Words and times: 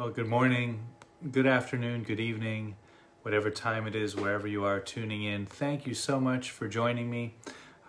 Well, 0.00 0.08
good 0.08 0.28
morning, 0.28 0.86
good 1.30 1.46
afternoon, 1.46 2.04
good 2.04 2.20
evening, 2.20 2.76
whatever 3.20 3.50
time 3.50 3.86
it 3.86 3.94
is, 3.94 4.16
wherever 4.16 4.48
you 4.48 4.64
are 4.64 4.80
tuning 4.80 5.24
in. 5.24 5.44
Thank 5.44 5.86
you 5.86 5.92
so 5.92 6.18
much 6.18 6.52
for 6.52 6.68
joining 6.68 7.10
me 7.10 7.34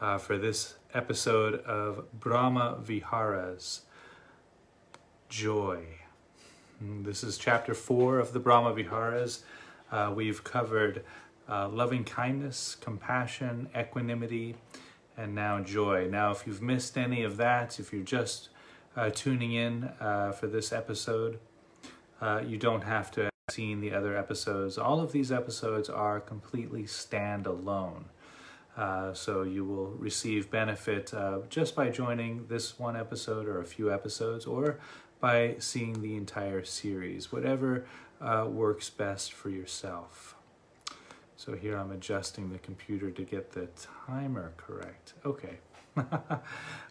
uh, 0.02 0.18
for 0.18 0.38
this 0.38 0.76
episode 0.94 1.62
of 1.62 2.04
Brahma 2.12 2.80
Viharas 2.84 3.84
Joy. 5.30 5.86
Mm, 6.84 7.06
This 7.06 7.24
is 7.24 7.38
chapter 7.38 7.74
four 7.74 8.20
of 8.20 8.34
the 8.34 8.42
Brahma 8.42 8.74
Viharas. 8.74 9.44
Uh, 9.90 10.12
we've 10.14 10.44
covered 10.44 11.06
uh, 11.48 11.70
loving 11.70 12.04
kindness, 12.04 12.76
compassion, 12.76 13.70
equanimity, 13.74 14.58
and 15.16 15.34
now 15.34 15.62
joy. 15.62 16.10
Now, 16.12 16.32
if 16.32 16.46
you've 16.46 16.62
missed 16.62 16.98
any 16.98 17.24
of 17.24 17.38
that, 17.38 17.80
if 17.80 17.94
you're 17.94 18.04
just 18.04 18.50
uh, 18.98 19.12
tuning 19.12 19.54
in 19.54 19.86
uh, 20.02 20.34
for 20.34 20.48
this 20.48 20.74
episode, 20.74 21.40
uh, 22.22 22.42
you 22.46 22.58
don't 22.58 22.84
have 22.84 23.12
to 23.12 23.24
have 23.24 23.32
seen 23.50 23.82
the 23.82 23.94
other 23.94 24.16
episodes. 24.16 24.78
All 24.78 25.02
of 25.02 25.12
these 25.12 25.32
episodes 25.32 25.90
are 25.90 26.20
completely 26.20 26.84
standalone. 26.84 28.04
Uh, 28.78 29.14
so 29.14 29.44
you 29.44 29.66
will 29.66 29.90
receive 29.92 30.50
benefit 30.50 31.14
uh, 31.14 31.40
just 31.50 31.76
by 31.76 31.90
joining 31.90 32.48
this 32.48 32.80
one 32.80 32.96
episode 32.96 33.46
or 33.48 33.60
a 33.60 33.66
few 33.66 33.92
episodes 33.92 34.46
or 34.46 34.80
by 35.20 35.56
seeing 35.60 36.02
the 36.02 36.16
entire 36.16 36.64
series, 36.64 37.32
whatever 37.32 37.86
uh, 38.22 38.46
works 38.50 38.90
best 38.90 39.34
for 39.34 39.50
yourself. 39.50 40.36
So 41.36 41.54
here 41.56 41.78
I'm 41.78 41.92
adjusting 41.92 42.52
the 42.52 42.60
computer 42.60 43.12
to 43.12 43.24
get 43.24 43.52
the 43.52 43.68
timer 44.08 44.54
correct. 44.58 45.14
Okay. 45.26 45.58
a 45.98 46.40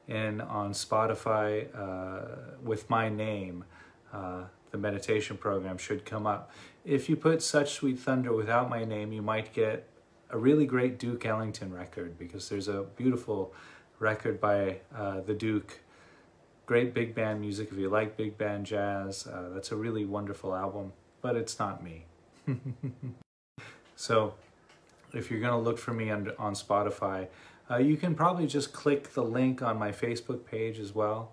in 0.08 0.42
on 0.42 0.74
Spotify 0.74 1.68
uh, 1.78 2.58
with 2.64 2.90
my 2.90 3.10
name, 3.10 3.66
uh, 4.14 4.44
the 4.72 4.78
meditation 4.78 5.38
program 5.38 5.78
should 5.78 6.06
come 6.06 6.26
up. 6.26 6.52
If 6.84 7.10
you 7.10 7.16
put 7.16 7.42
Such 7.42 7.74
Sweet 7.74 8.00
Thunder 8.00 8.34
without 8.34 8.70
my 8.70 8.84
name, 8.84 9.14
you 9.14 9.22
might 9.22 9.54
get 9.54 9.88
a 10.30 10.38
really 10.38 10.66
great 10.66 10.98
Duke 10.98 11.26
Ellington 11.26 11.74
record 11.74 12.18
because 12.18 12.50
there's 12.50 12.68
a 12.68 12.84
beautiful 12.96 13.54
record 14.00 14.40
by 14.40 14.80
uh, 14.96 15.22
the 15.22 15.34
Duke 15.34 15.82
great 16.66 16.94
big 16.94 17.14
band 17.14 17.42
music 17.42 17.70
if 17.70 17.78
you 17.78 17.90
like 17.90 18.16
big 18.16 18.38
band 18.38 18.66
jazz. 18.66 19.28
Uh, 19.28 19.50
that's 19.54 19.74
a 19.74 19.76
really 19.76 20.06
wonderful 20.06 20.56
album, 20.56 20.94
but 21.22 21.36
it's 21.36 21.60
not 21.60 21.84
me. 21.84 22.06
so 23.98 24.34
if 25.14 25.30
you're 25.30 25.42
going 25.42 25.52
to 25.52 25.60
look 25.60 25.78
for 25.78 25.94
me 25.94 26.10
on, 26.10 26.32
on 26.40 26.54
Spotify, 26.54 27.28
uh, 27.72 27.78
you 27.78 27.96
can 27.96 28.16
probably 28.16 28.48
just 28.48 28.74
click 28.74 29.14
the 29.14 29.24
link 29.24 29.62
on 29.62 29.80
my 29.80 29.92
Facebook 29.92 30.46
page 30.46 30.80
as 30.80 30.94
well. 30.94 31.32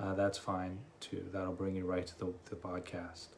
Uh, 0.00 0.14
that's 0.14 0.36
fine 0.36 0.78
too. 1.00 1.24
That'll 1.32 1.52
bring 1.52 1.76
you 1.76 1.86
right 1.86 2.06
to 2.06 2.18
the, 2.18 2.32
the 2.50 2.56
podcast. 2.56 3.28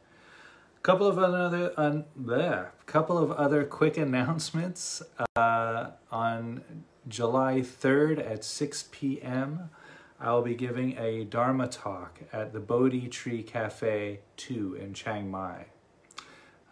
A 0.77 0.81
couple 0.81 1.07
of 1.07 1.19
other 1.19 1.73
uh, 1.77 2.01
bleh, 2.19 2.67
couple 2.85 3.17
of 3.17 3.31
other 3.31 3.63
quick 3.65 3.97
announcements. 4.07 5.01
Uh, 5.35 5.91
on 6.11 6.83
July 7.07 7.59
3rd 7.61 8.29
at 8.29 8.43
6 8.43 8.89
p.m. 8.91 9.69
I 10.19 10.33
will 10.33 10.41
be 10.41 10.55
giving 10.55 10.97
a 10.97 11.23
Dharma 11.23 11.67
talk 11.67 12.19
at 12.33 12.51
the 12.51 12.59
Bodhi 12.59 13.07
Tree 13.07 13.41
Cafe 13.41 14.19
2 14.35 14.75
in 14.75 14.93
Chiang 14.93 15.31
Mai. 15.31 15.67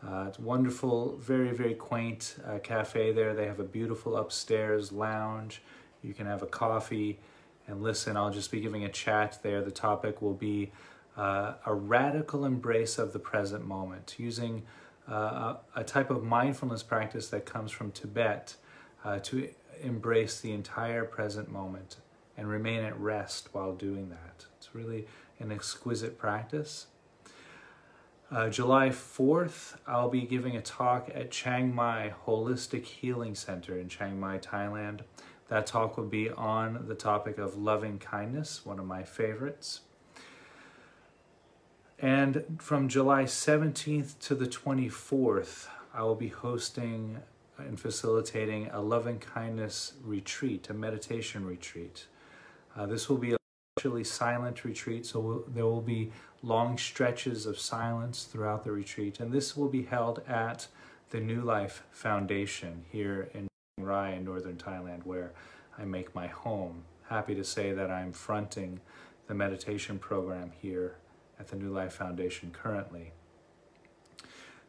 Uh, 0.06 0.26
it's 0.28 0.40
wonderful, 0.40 1.18
very, 1.18 1.52
very 1.52 1.74
quaint 1.74 2.36
uh, 2.46 2.60
cafe 2.60 3.12
there. 3.12 3.34
They 3.34 3.48
have 3.48 3.60
a 3.60 3.64
beautiful 3.64 4.16
upstairs 4.18 4.92
lounge. 4.92 5.62
You 6.04 6.14
can 6.14 6.28
have 6.28 6.44
a 6.44 6.48
coffee 6.48 7.20
and 7.68 7.82
listen. 7.82 8.16
I'll 8.16 8.32
just 8.32 8.52
be 8.52 8.62
giving 8.62 8.84
a 8.84 8.90
chat 8.90 9.40
there. 9.42 9.62
The 9.62 9.72
topic 9.72 10.22
will 10.22 10.34
be 10.34 10.72
uh, 11.18 11.54
a 11.66 11.74
radical 11.74 12.46
embrace 12.46 12.98
of 12.98 13.12
the 13.12 13.20
present 13.20 13.66
moment, 13.66 14.16
using 14.18 14.64
uh, 15.10 15.56
a, 15.76 15.84
type 15.84 16.10
of 16.10 16.24
mindfulness 16.24 16.84
practice 16.84 17.30
that 17.30 17.46
comes 17.46 17.72
from 17.72 17.92
Tibet 17.92 18.56
uh, 19.04 19.20
to 19.20 19.50
embrace 19.82 20.40
the 20.40 20.52
entire 20.52 21.06
present 21.06 21.50
moment 21.50 21.98
and 22.38 22.48
remain 22.48 22.84
at 22.84 22.98
rest 23.00 23.50
while 23.52 23.74
doing 23.74 24.10
that. 24.10 24.46
It's 24.58 24.76
really 24.76 25.08
an 25.40 25.52
exquisite 25.52 26.20
practice. 26.20 26.88
Uh, 28.30 28.50
July 28.50 28.90
4th, 28.90 29.78
I'll 29.88 30.10
be 30.10 30.24
giving 30.24 30.58
a 30.58 30.62
talk 30.62 31.10
at 31.16 31.32
Chiang 31.32 31.74
Mai 31.74 32.14
Holistic 32.26 32.84
Healing 32.84 33.36
Center 33.36 33.80
in 33.80 33.88
Chiang 33.88 34.20
Mai, 34.20 34.38
Thailand. 34.38 35.02
That 35.48 35.66
talk 35.66 35.96
will 35.96 36.08
be 36.08 36.30
on 36.30 36.88
the 36.90 36.96
topic 36.96 37.38
of 37.38 37.56
loving 37.56 38.00
kindness, 38.00 38.66
one 38.66 38.80
of 38.80 38.86
my 38.86 39.04
favorites. 39.04 39.80
And 42.00 42.58
from 42.60 42.90
July 42.90 43.24
17th 43.24 44.20
to 44.20 44.36
the 44.36 44.46
24th, 44.46 45.68
I 45.94 46.04
will 46.04 46.16
be 46.16 46.28
hosting 46.28 47.20
and 47.58 47.80
facilitating 47.80 48.68
a 48.72 48.82
loving 48.82 49.20
kindness 49.20 49.94
retreat, 50.04 50.70
a 50.70 50.74
meditation 50.74 51.46
retreat. 51.46 52.08
Uh, 52.76 52.88
this 52.88 53.08
will 53.08 53.18
be 53.18 53.32
a 53.32 53.37
actually 53.78 54.04
silent 54.04 54.66
retreat, 54.66 55.06
so 55.06 55.20
we'll, 55.20 55.44
there 55.54 55.66
will 55.66 55.82
be 55.82 56.12
long 56.42 56.80
stretches 56.80 57.46
of 57.46 57.60
silence 57.60 58.24
throughout 58.24 58.64
the 58.64 58.72
retreat, 58.72 59.20
and 59.20 59.32
this 59.32 59.56
will 59.56 59.68
be 59.68 59.84
held 59.84 60.20
at 60.28 60.68
the 61.12 61.20
New 61.20 61.42
Life 61.42 61.84
Foundation 61.92 62.86
here 62.92 63.30
in 63.36 63.48
Rai 63.78 64.16
in 64.16 64.26
northern 64.26 64.56
Thailand, 64.56 65.06
where 65.06 65.32
I 65.78 65.86
make 65.86 66.16
my 66.16 66.26
home. 66.26 66.86
Happy 67.08 67.36
to 67.36 67.44
say 67.44 67.72
that 67.72 67.92
I'm 67.92 68.12
fronting 68.14 68.80
the 69.28 69.36
meditation 69.36 70.00
program 70.00 70.52
here 70.60 70.96
at 71.40 71.50
the 71.50 71.56
New 71.56 71.72
Life 71.72 71.94
Foundation 71.94 72.50
currently. 72.52 73.12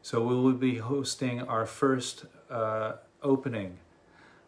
So 0.03 0.21
we 0.21 0.35
will 0.35 0.53
be 0.53 0.77
hosting 0.77 1.41
our 1.41 1.65
first 1.65 2.25
uh, 2.51 2.93
opening 3.23 3.79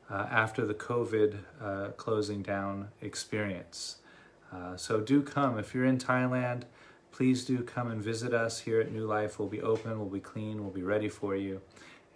uh, 0.07 0.27
after 0.29 0.67
the 0.67 0.75
COVID 0.75 1.39
uh, 1.59 1.87
closing 1.97 2.43
down 2.43 2.89
experience. 3.01 3.97
Uh, 4.51 4.75
so 4.75 4.99
do 4.99 5.21
come. 5.21 5.57
If 5.57 5.73
you're 5.73 5.85
in 5.85 5.97
Thailand, 5.97 6.63
please 7.11 7.45
do 7.45 7.63
come 7.63 7.89
and 7.89 8.01
visit 8.01 8.33
us 8.33 8.59
here 8.59 8.81
at 8.81 8.91
New 8.91 9.05
Life. 9.05 9.39
We'll 9.39 9.47
be 9.47 9.61
open, 9.61 9.99
we'll 9.99 10.09
be 10.09 10.19
clean, 10.19 10.61
we'll 10.61 10.73
be 10.73 10.83
ready 10.83 11.09
for 11.09 11.35
you, 11.35 11.61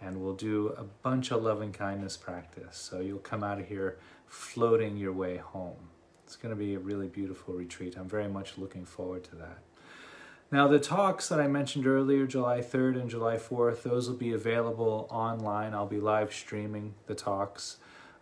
and 0.02 0.22
we'll 0.22 0.36
do 0.36 0.74
a 0.78 0.84
bunch 0.84 1.32
of 1.32 1.44
loving 1.44 1.72
kindness 1.72 2.18
practice. 2.18 2.78
So 2.78 3.00
you'll 3.00 3.20
come 3.20 3.44
out 3.44 3.60
of 3.60 3.68
here 3.68 3.98
floating 4.28 4.98
your 4.98 5.14
way 5.14 5.38
home. 5.38 5.90
It's 6.26 6.36
going 6.36 6.54
to 6.54 6.60
be 6.60 6.74
a 6.74 6.80
really 6.80 7.08
beautiful 7.08 7.54
retreat. 7.54 7.96
I'm 7.98 8.10
very 8.10 8.28
much 8.28 8.58
looking 8.58 8.86
forward 8.86 9.24
to 9.26 9.36
that. 9.36 9.60
Now, 10.52 10.68
the 10.68 10.80
talks 10.80 11.28
that 11.30 11.40
I 11.40 11.48
mentioned 11.48 11.88
earlier, 11.88 12.26
July 12.28 12.60
3rd 12.60 13.02
and 13.02 13.10
July 13.10 13.38
4th, 13.38 13.84
those 13.84 14.08
will 14.08 14.16
be 14.16 14.32
available 14.32 15.08
online. 15.10 15.74
I'll 15.74 15.88
be 15.88 16.00
live 16.00 16.34
streaming 16.34 16.94
the 17.08 17.16
talks. 17.16 17.78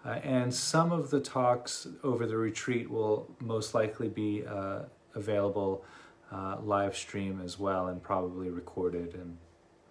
Uh, 0.05 0.19
and 0.23 0.53
some 0.53 0.91
of 0.91 1.09
the 1.09 1.19
talks 1.19 1.87
over 2.03 2.25
the 2.25 2.35
retreat 2.35 2.89
will 2.89 3.29
most 3.39 3.73
likely 3.73 4.09
be 4.09 4.45
uh, 4.45 4.79
available 5.15 5.83
uh, 6.31 6.57
live 6.61 6.95
stream 6.95 7.41
as 7.43 7.57
well 7.57 7.87
and 7.87 8.01
probably 8.03 8.49
recorded 8.49 9.13
and 9.13 9.37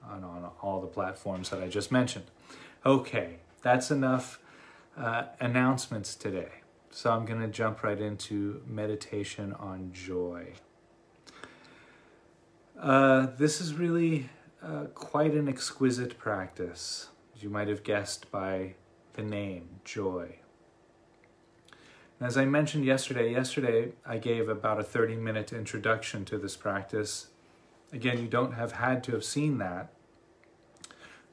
on, 0.09 0.25
on 0.25 0.51
all 0.61 0.81
the 0.81 0.87
platforms 0.87 1.51
that 1.51 1.63
I 1.63 1.69
just 1.69 1.93
mentioned. 1.93 2.27
Okay, 2.85 3.37
that's 3.63 3.91
enough 3.91 4.41
uh, 4.97 5.25
announcements 5.41 6.15
today. 6.15 6.49
So 6.91 7.11
I'm 7.13 7.25
going 7.25 7.41
to 7.41 7.49
jump 7.49 7.83
right 7.83 7.99
into 7.99 8.63
meditation 8.67 9.55
on 9.55 9.93
joy. 9.93 10.49
Uh, 12.79 13.29
this 13.39 13.61
is 13.61 13.75
really 13.75 14.29
uh, 14.63 14.87
quite 14.95 15.33
an 15.33 15.49
exquisite 15.49 16.19
practice, 16.19 17.09
as 17.35 17.43
you 17.43 17.49
might 17.49 17.69
have 17.69 17.83
guessed 17.83 18.31
by 18.31 18.75
the 19.15 19.23
name, 19.23 19.81
joy. 19.85 20.37
And 22.19 22.29
as 22.29 22.37
I 22.37 22.45
mentioned 22.45 22.85
yesterday, 22.85 23.33
yesterday 23.33 23.93
I 24.07 24.19
gave 24.19 24.49
about 24.49 24.79
a 24.79 24.85
30 24.85 25.17
minute 25.17 25.53
introduction 25.53 26.25
to 26.27 26.39
this 26.39 26.57
practice. 26.57 27.29
Again, 27.93 28.21
you 28.21 28.29
don't 28.29 28.53
have 28.53 28.73
had 28.73 29.03
to 29.05 29.13
have 29.13 29.25
seen 29.25 29.59
that, 29.59 29.93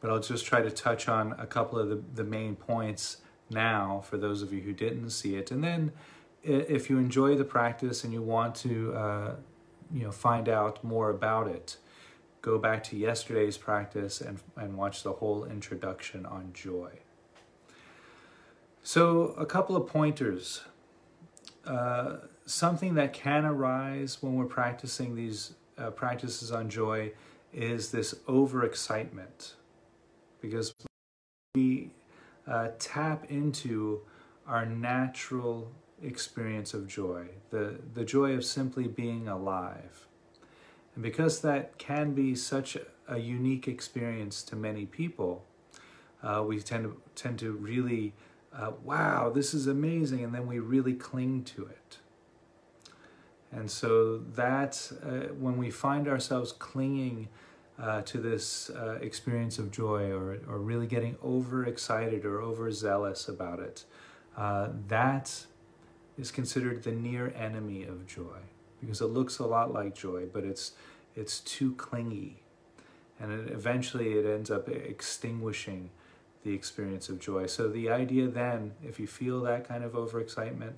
but 0.01 0.09
I'll 0.09 0.19
just 0.19 0.45
try 0.45 0.61
to 0.61 0.71
touch 0.71 1.07
on 1.07 1.33
a 1.39 1.45
couple 1.45 1.79
of 1.79 1.89
the, 1.89 2.01
the 2.15 2.23
main 2.23 2.55
points 2.55 3.17
now 3.49 4.01
for 4.03 4.17
those 4.17 4.41
of 4.41 4.51
you 4.51 4.61
who 4.61 4.73
didn't 4.73 5.11
see 5.11 5.35
it. 5.35 5.51
And 5.51 5.63
then 5.63 5.91
if 6.43 6.89
you 6.89 6.97
enjoy 6.97 7.35
the 7.35 7.45
practice 7.45 8.03
and 8.03 8.13
you 8.13 8.21
want 8.21 8.55
to 8.55 8.93
uh, 8.93 9.35
you 9.93 10.03
know 10.03 10.11
find 10.11 10.47
out 10.47 10.83
more 10.83 11.09
about 11.09 11.47
it, 11.47 11.77
go 12.41 12.57
back 12.57 12.83
to 12.85 12.97
yesterday's 12.97 13.57
practice 13.57 14.21
and, 14.21 14.39
and 14.55 14.77
watch 14.77 15.03
the 15.03 15.13
whole 15.13 15.45
introduction 15.45 16.25
on 16.25 16.51
joy. 16.53 16.89
So, 18.83 19.35
a 19.37 19.45
couple 19.45 19.75
of 19.75 19.87
pointers. 19.87 20.61
Uh, 21.65 22.17
something 22.45 22.95
that 22.95 23.13
can 23.13 23.45
arise 23.45 24.17
when 24.21 24.35
we're 24.35 24.45
practicing 24.45 25.15
these 25.15 25.53
uh, 25.77 25.91
practices 25.91 26.51
on 26.51 26.69
joy 26.69 27.11
is 27.53 27.91
this 27.91 28.13
overexcitement. 28.27 29.53
Because 30.41 30.73
we 31.53 31.91
uh, 32.47 32.69
tap 32.79 33.25
into 33.29 34.01
our 34.47 34.65
natural 34.65 35.71
experience 36.01 36.73
of 36.73 36.87
joy, 36.87 37.27
the, 37.49 37.79
the 37.93 38.03
joy 38.03 38.33
of 38.33 38.43
simply 38.43 38.87
being 38.87 39.27
alive. 39.27 40.07
And 40.95 41.03
because 41.03 41.41
that 41.41 41.77
can 41.77 42.13
be 42.13 42.33
such 42.35 42.77
a 43.07 43.19
unique 43.19 43.67
experience 43.67 44.41
to 44.43 44.55
many 44.55 44.85
people, 44.85 45.43
uh, 46.23 46.43
we 46.45 46.59
tend 46.59 46.85
to, 46.85 47.01
tend 47.15 47.39
to 47.39 47.51
really 47.51 48.13
uh, 48.53 48.71
wow, 48.83 49.29
this 49.29 49.53
is 49.53 49.67
amazing, 49.67 50.23
and 50.23 50.33
then 50.33 50.47
we 50.47 50.59
really 50.59 50.93
cling 50.93 51.43
to 51.43 51.65
it. 51.65 51.97
And 53.51 53.69
so 53.69 54.17
that's 54.17 54.91
uh, 54.91 55.29
when 55.37 55.57
we 55.57 55.71
find 55.71 56.07
ourselves 56.07 56.51
clinging 56.51 57.29
uh, 57.81 58.01
to 58.03 58.19
this 58.19 58.69
uh, 58.69 58.97
experience 59.01 59.57
of 59.57 59.71
joy 59.71 60.11
or, 60.11 60.39
or 60.47 60.59
really 60.59 60.87
getting 60.87 61.17
overexcited 61.23 62.25
or 62.25 62.41
overzealous 62.41 63.27
about 63.27 63.59
it, 63.59 63.85
uh, 64.37 64.69
that 64.87 65.45
is 66.17 66.31
considered 66.31 66.83
the 66.83 66.91
near 66.91 67.33
enemy 67.35 67.83
of 67.83 68.05
joy 68.05 68.39
because 68.81 69.01
it 69.01 69.07
looks 69.07 69.39
a 69.39 69.45
lot 69.45 69.73
like 69.73 69.95
joy, 69.95 70.25
but 70.31 70.43
it's, 70.43 70.73
it's 71.15 71.39
too 71.39 71.73
clingy. 71.75 72.43
And 73.19 73.31
it, 73.31 73.51
eventually 73.51 74.13
it 74.13 74.25
ends 74.25 74.51
up 74.51 74.69
extinguishing 74.69 75.89
the 76.43 76.53
experience 76.53 77.09
of 77.09 77.19
joy. 77.19 77.45
So 77.45 77.67
the 77.67 77.89
idea 77.89 78.27
then, 78.27 78.73
if 78.83 78.99
you 78.99 79.07
feel 79.07 79.41
that 79.41 79.67
kind 79.67 79.83
of 79.83 79.93
overexcitement, 79.93 80.77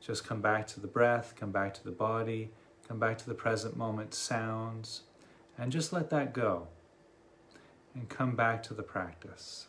just 0.00 0.26
come 0.26 0.40
back 0.40 0.66
to 0.68 0.80
the 0.80 0.86
breath, 0.86 1.34
come 1.38 1.50
back 1.50 1.74
to 1.74 1.84
the 1.84 1.90
body, 1.90 2.50
come 2.86 2.98
back 2.98 3.18
to 3.18 3.26
the 3.26 3.34
present 3.34 3.76
moment 3.76 4.14
sounds, 4.14 5.02
and 5.58 5.72
just 5.72 5.92
let 5.92 6.10
that 6.10 6.32
go. 6.32 6.68
And 7.94 8.08
come 8.08 8.36
back 8.36 8.62
to 8.64 8.74
the 8.74 8.84
practice. 8.84 9.66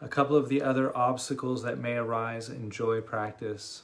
A 0.00 0.08
couple 0.08 0.36
of 0.36 0.48
the 0.48 0.62
other 0.62 0.96
obstacles 0.96 1.62
that 1.62 1.78
may 1.78 1.96
arise 1.96 2.48
in 2.48 2.70
joy 2.70 3.00
practice 3.00 3.82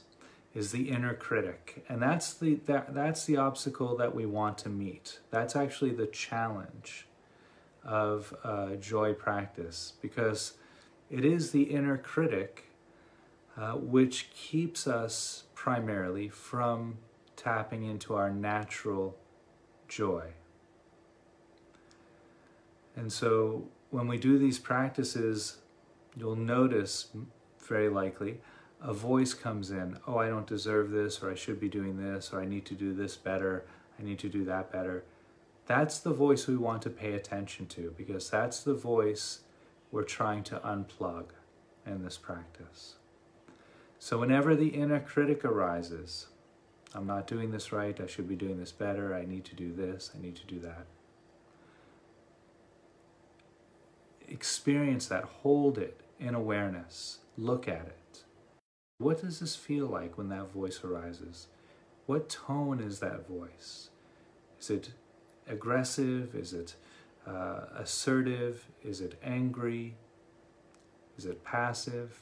is 0.53 0.71
the 0.71 0.89
inner 0.89 1.13
critic. 1.13 1.83
And 1.89 2.01
that's 2.01 2.33
the 2.33 2.55
that, 2.65 2.93
that's 2.93 3.25
the 3.25 3.37
obstacle 3.37 3.95
that 3.97 4.15
we 4.15 4.25
want 4.25 4.57
to 4.59 4.69
meet. 4.69 5.19
That's 5.31 5.55
actually 5.55 5.91
the 5.91 6.07
challenge 6.07 7.07
of 7.85 8.35
uh, 8.43 8.75
joy 8.75 9.13
practice 9.13 9.93
because 10.01 10.53
it 11.09 11.25
is 11.25 11.51
the 11.51 11.63
inner 11.63 11.97
critic 11.97 12.69
uh, 13.57 13.73
which 13.73 14.31
keeps 14.33 14.87
us 14.87 15.43
primarily 15.53 16.27
from 16.27 16.97
tapping 17.35 17.83
into 17.83 18.13
our 18.15 18.31
natural 18.31 19.15
joy. 19.87 20.29
And 22.95 23.11
so 23.11 23.67
when 23.89 24.07
we 24.07 24.17
do 24.17 24.37
these 24.37 24.59
practices, 24.59 25.57
you'll 26.15 26.35
notice 26.35 27.09
very 27.59 27.89
likely 27.89 28.39
a 28.81 28.93
voice 28.93 29.33
comes 29.33 29.71
in 29.71 29.97
oh, 30.07 30.17
I 30.17 30.27
don't 30.27 30.47
deserve 30.47 30.91
this, 30.91 31.23
or 31.23 31.31
I 31.31 31.35
should 31.35 31.59
be 31.59 31.69
doing 31.69 31.97
this, 31.97 32.31
or 32.33 32.41
I 32.41 32.45
need 32.45 32.65
to 32.65 32.73
do 32.73 32.93
this 32.93 33.15
better, 33.15 33.65
I 33.99 34.03
need 34.03 34.19
to 34.19 34.29
do 34.29 34.43
that 34.45 34.71
better. 34.71 35.03
That's 35.65 35.99
the 35.99 36.13
voice 36.13 36.47
we 36.47 36.57
want 36.57 36.81
to 36.83 36.89
pay 36.89 37.13
attention 37.13 37.67
to 37.67 37.93
because 37.97 38.29
that's 38.29 38.61
the 38.61 38.73
voice 38.73 39.39
we're 39.91 40.03
trying 40.03 40.43
to 40.43 40.57
unplug 40.59 41.25
in 41.85 42.03
this 42.03 42.17
practice. 42.17 42.95
So, 43.99 44.17
whenever 44.19 44.55
the 44.55 44.67
inner 44.67 44.99
critic 44.99 45.45
arises, 45.45 46.27
I'm 46.93 47.07
not 47.07 47.27
doing 47.27 47.51
this 47.51 47.71
right, 47.71 47.99
I 47.99 48.07
should 48.07 48.27
be 48.27 48.35
doing 48.35 48.59
this 48.59 48.71
better, 48.71 49.15
I 49.15 49.25
need 49.25 49.45
to 49.45 49.55
do 49.55 49.71
this, 49.71 50.11
I 50.13 50.21
need 50.21 50.35
to 50.35 50.45
do 50.45 50.59
that. 50.59 50.85
Experience 54.27 55.07
that, 55.07 55.23
hold 55.23 55.77
it 55.77 56.01
in 56.19 56.35
awareness, 56.35 57.19
look 57.37 57.67
at 57.67 57.87
it. 57.87 58.23
What 58.97 59.21
does 59.21 59.39
this 59.39 59.55
feel 59.55 59.87
like 59.87 60.17
when 60.17 60.29
that 60.29 60.51
voice 60.51 60.83
arises? 60.83 61.47
What 62.05 62.29
tone 62.29 62.79
is 62.79 62.99
that 62.99 63.27
voice? 63.27 63.89
Is 64.59 64.69
it 64.69 64.91
aggressive? 65.47 66.35
Is 66.35 66.53
it 66.53 66.75
uh, 67.27 67.61
assertive? 67.77 68.67
Is 68.83 69.01
it 69.01 69.19
angry? 69.23 69.95
Is 71.17 71.25
it 71.25 71.43
passive? 71.43 72.21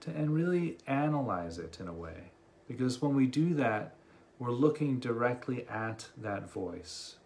To, 0.00 0.10
and 0.10 0.34
really 0.34 0.78
analyze 0.86 1.58
it 1.58 1.78
in 1.80 1.88
a 1.88 1.92
way. 1.92 2.30
Because 2.68 3.00
when 3.00 3.14
we 3.14 3.26
do 3.26 3.54
that, 3.54 3.94
we're 4.38 4.52
looking 4.52 5.00
directly 5.00 5.66
at 5.68 6.08
that 6.16 6.50
voice. 6.50 7.16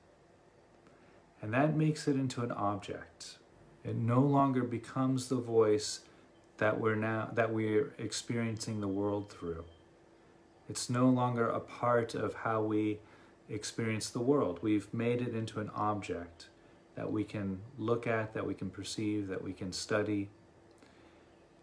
And 1.42 1.52
that 1.52 1.76
makes 1.76 2.06
it 2.08 2.16
into 2.16 2.42
an 2.42 2.52
object. 2.52 3.38
It 3.84 3.96
no 3.96 4.20
longer 4.20 4.62
becomes 4.62 5.28
the 5.28 5.36
voice 5.36 6.00
that 6.58 6.80
we're 6.80 6.94
now 6.94 7.28
that 7.34 7.52
we're 7.52 7.92
experiencing 7.98 8.80
the 8.80 8.88
world 8.88 9.30
through. 9.30 9.64
It's 10.68 10.88
no 10.88 11.08
longer 11.08 11.48
a 11.48 11.58
part 11.58 12.14
of 12.14 12.34
how 12.34 12.62
we 12.62 13.00
experience 13.52 14.10
the 14.10 14.20
world. 14.20 14.58
We've 14.62 14.92
made 14.92 15.20
it 15.20 15.34
into 15.34 15.60
an 15.60 15.70
object 15.74 16.48
that 16.94 17.10
we 17.10 17.24
can 17.24 17.60
look 17.78 18.06
at, 18.06 18.34
that 18.34 18.46
we 18.46 18.54
can 18.54 18.70
perceive, 18.70 19.28
that 19.28 19.42
we 19.42 19.52
can 19.52 19.72
study. 19.72 20.30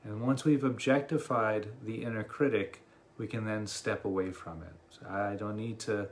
And 0.03 0.21
once 0.21 0.45
we've 0.45 0.63
objectified 0.63 1.67
the 1.83 2.03
inner 2.03 2.23
critic, 2.23 2.81
we 3.17 3.27
can 3.27 3.45
then 3.45 3.67
step 3.67 4.05
away 4.05 4.31
from 4.31 4.61
it. 4.63 4.73
So 4.89 5.09
I 5.09 5.35
don't 5.35 5.57
need 5.57 5.79
to 5.79 6.07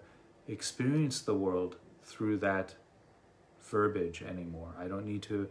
experience 0.48 1.22
the 1.22 1.34
world 1.34 1.78
through 2.04 2.38
that 2.38 2.76
verbiage 3.62 4.22
anymore. 4.22 4.74
I 4.80 4.88
don't 4.88 5.06
need 5.06 5.22
to 5.24 5.48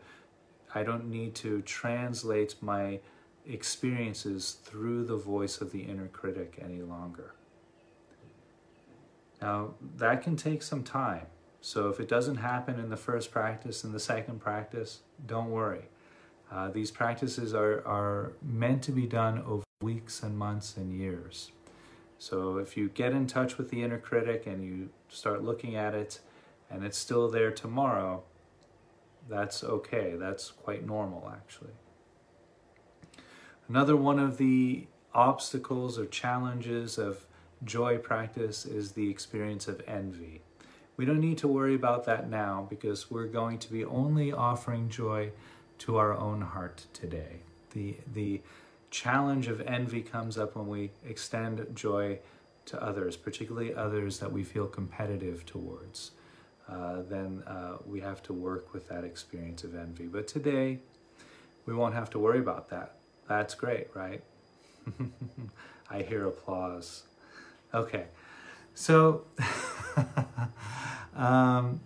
I 0.75 0.83
don't 0.83 1.09
need 1.09 1.35
to 1.37 1.63
translate 1.63 2.57
my 2.61 3.01
experiences 3.47 4.59
through 4.65 5.05
the 5.05 5.17
voice 5.17 5.61
of 5.61 5.71
the 5.73 5.81
inner 5.81 6.09
critic 6.09 6.59
any 6.63 6.83
longer. 6.83 7.36
Now, 9.41 9.75
that 9.97 10.23
can 10.23 10.37
take 10.37 10.63
some 10.63 10.83
time. 10.83 11.27
So 11.61 11.89
if 11.89 12.01
it 12.01 12.09
doesn't 12.09 12.37
happen 12.37 12.79
in 12.79 12.91
the 12.91 12.97
first 12.97 13.31
practice 13.31 13.85
and 13.85 13.95
the 13.95 14.01
second 14.01 14.41
practice, 14.41 15.01
don't 15.27 15.51
worry. 15.51 15.87
Uh, 16.51 16.69
these 16.69 16.91
practices 16.91 17.55
are, 17.55 17.85
are 17.87 18.33
meant 18.41 18.83
to 18.85 18.93
be 18.93 19.07
done 19.07 19.43
over 19.47 19.65
weeks 19.83 20.23
and 20.23 20.39
months 20.39 20.77
and 20.77 20.97
years. 20.97 21.51
So 22.19 22.59
if 22.59 22.77
you 22.77 22.89
get 22.89 23.13
in 23.13 23.27
touch 23.27 23.59
with 23.59 23.71
the 23.71 23.83
inner 23.83 23.99
critic 23.99 24.47
and 24.47 24.65
you 24.65 24.91
start 25.09 25.45
looking 25.45 25.77
at 25.77 25.95
it 25.95 26.21
and 26.71 26.85
it's 26.85 26.97
still 26.97 27.29
there 27.29 27.51
tomorrow, 27.51 28.23
that's 29.29 29.65
okay. 29.65 30.15
That's 30.17 30.51
quite 30.51 30.87
normal, 30.87 31.33
actually. 31.35 31.73
Another 33.69 33.97
one 33.97 34.19
of 34.19 34.39
the 34.39 34.87
obstacles 35.13 35.99
or 35.99 36.07
challenges 36.07 36.97
of 36.99 37.26
joy 37.65 37.99
practice 37.99 38.65
is 38.67 38.93
the 38.93 39.09
experience 39.11 39.69
of 39.69 39.83
envy. 39.87 40.43
We 40.97 41.05
don't 41.05 41.21
need 41.21 41.39
to 41.39 41.49
worry 41.49 41.75
about 41.75 42.07
that 42.07 42.29
now 42.31 42.67
because 42.71 43.11
we're 43.11 43.27
going 43.27 43.59
to 43.59 43.71
be 43.71 43.85
only 43.85 44.33
offering 44.33 44.89
joy 44.89 45.33
to 45.79 45.97
our 45.99 46.15
own 46.15 46.41
heart 46.41 46.87
today. 46.93 47.41
The, 47.73 47.97
the 48.13 48.41
challenge 48.91 49.49
of 49.49 49.61
envy 49.61 50.01
comes 50.01 50.39
up 50.39 50.57
when 50.57 50.69
we 50.69 50.93
extend 51.07 51.67
joy 51.75 52.21
to 52.67 52.83
others, 52.83 53.17
particularly 53.17 53.75
others 53.75 54.19
that 54.19 54.33
we 54.33 54.43
feel 54.43 54.67
competitive 54.67 55.45
towards. 55.45 56.13
Uh, 56.69 57.03
then 57.03 57.43
uh, 57.47 57.77
we 57.85 58.01
have 58.01 58.23
to 58.25 58.33
work 58.33 58.73
with 58.73 58.89
that 58.89 59.05
experience 59.05 59.63
of 59.65 59.75
envy. 59.75 60.07
But 60.07 60.27
today, 60.27 60.81
we 61.65 61.75
won't 61.75 61.95
have 61.95 62.11
to 62.11 62.19
worry 62.19 62.39
about 62.39 62.71
that. 62.71 62.97
That's 63.29 63.55
great, 63.55 63.89
right? 63.95 64.23
I 65.91 66.03
hear 66.03 66.27
applause. 66.27 67.05
Okay, 67.75 68.05
so 68.75 69.25
um, 71.17 71.81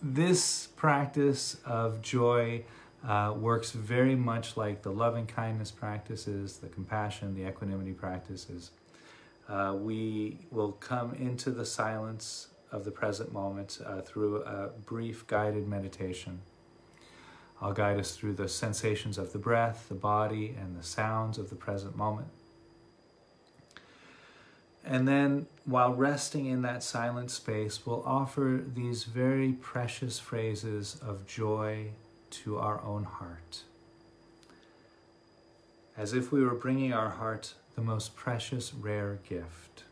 this 0.00 0.68
practice 0.76 1.56
of 1.64 2.00
joy 2.02 2.64
uh, 3.06 3.34
works 3.36 3.72
very 3.72 4.14
much 4.14 4.56
like 4.56 4.82
the 4.82 4.90
loving 4.90 5.26
kindness 5.26 5.70
practices, 5.70 6.58
the 6.58 6.68
compassion, 6.68 7.34
the 7.34 7.46
equanimity 7.46 7.92
practices. 7.92 8.70
Uh, 9.48 9.74
we 9.78 10.38
will 10.50 10.72
come 10.72 11.14
into 11.14 11.50
the 11.50 11.64
silence 11.64 12.48
of 12.70 12.84
the 12.84 12.90
present 12.90 13.32
moment 13.32 13.78
uh, 13.86 14.00
through 14.00 14.42
a 14.42 14.68
brief 14.84 15.26
guided 15.26 15.66
meditation. 15.66 16.40
I'll 17.60 17.72
guide 17.72 17.98
us 17.98 18.14
through 18.14 18.34
the 18.34 18.48
sensations 18.48 19.18
of 19.18 19.32
the 19.32 19.38
breath, 19.38 19.86
the 19.88 19.94
body, 19.94 20.54
and 20.60 20.78
the 20.78 20.82
sounds 20.82 21.38
of 21.38 21.50
the 21.50 21.56
present 21.56 21.96
moment. 21.96 22.28
And 24.84 25.06
then, 25.06 25.46
while 25.64 25.92
resting 25.92 26.46
in 26.46 26.62
that 26.62 26.82
silent 26.82 27.30
space, 27.30 27.84
we'll 27.84 28.02
offer 28.06 28.62
these 28.74 29.04
very 29.04 29.52
precious 29.52 30.18
phrases 30.18 30.98
of 31.02 31.26
joy 31.26 31.90
to 32.30 32.58
our 32.58 32.82
own 32.82 33.04
heart. 33.04 33.62
As 35.96 36.12
if 36.12 36.32
we 36.32 36.42
were 36.42 36.54
bringing 36.54 36.92
our 36.92 37.10
heart 37.10 37.54
the 37.74 37.82
most 37.82 38.16
precious, 38.16 38.72
rare 38.72 39.18
gift. 39.28 39.84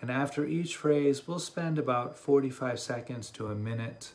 And 0.00 0.10
after 0.10 0.44
each 0.44 0.76
phrase, 0.76 1.26
we'll 1.26 1.38
spend 1.38 1.78
about 1.78 2.18
45 2.18 2.78
seconds 2.78 3.30
to 3.30 3.48
a 3.48 3.54
minute 3.54 4.12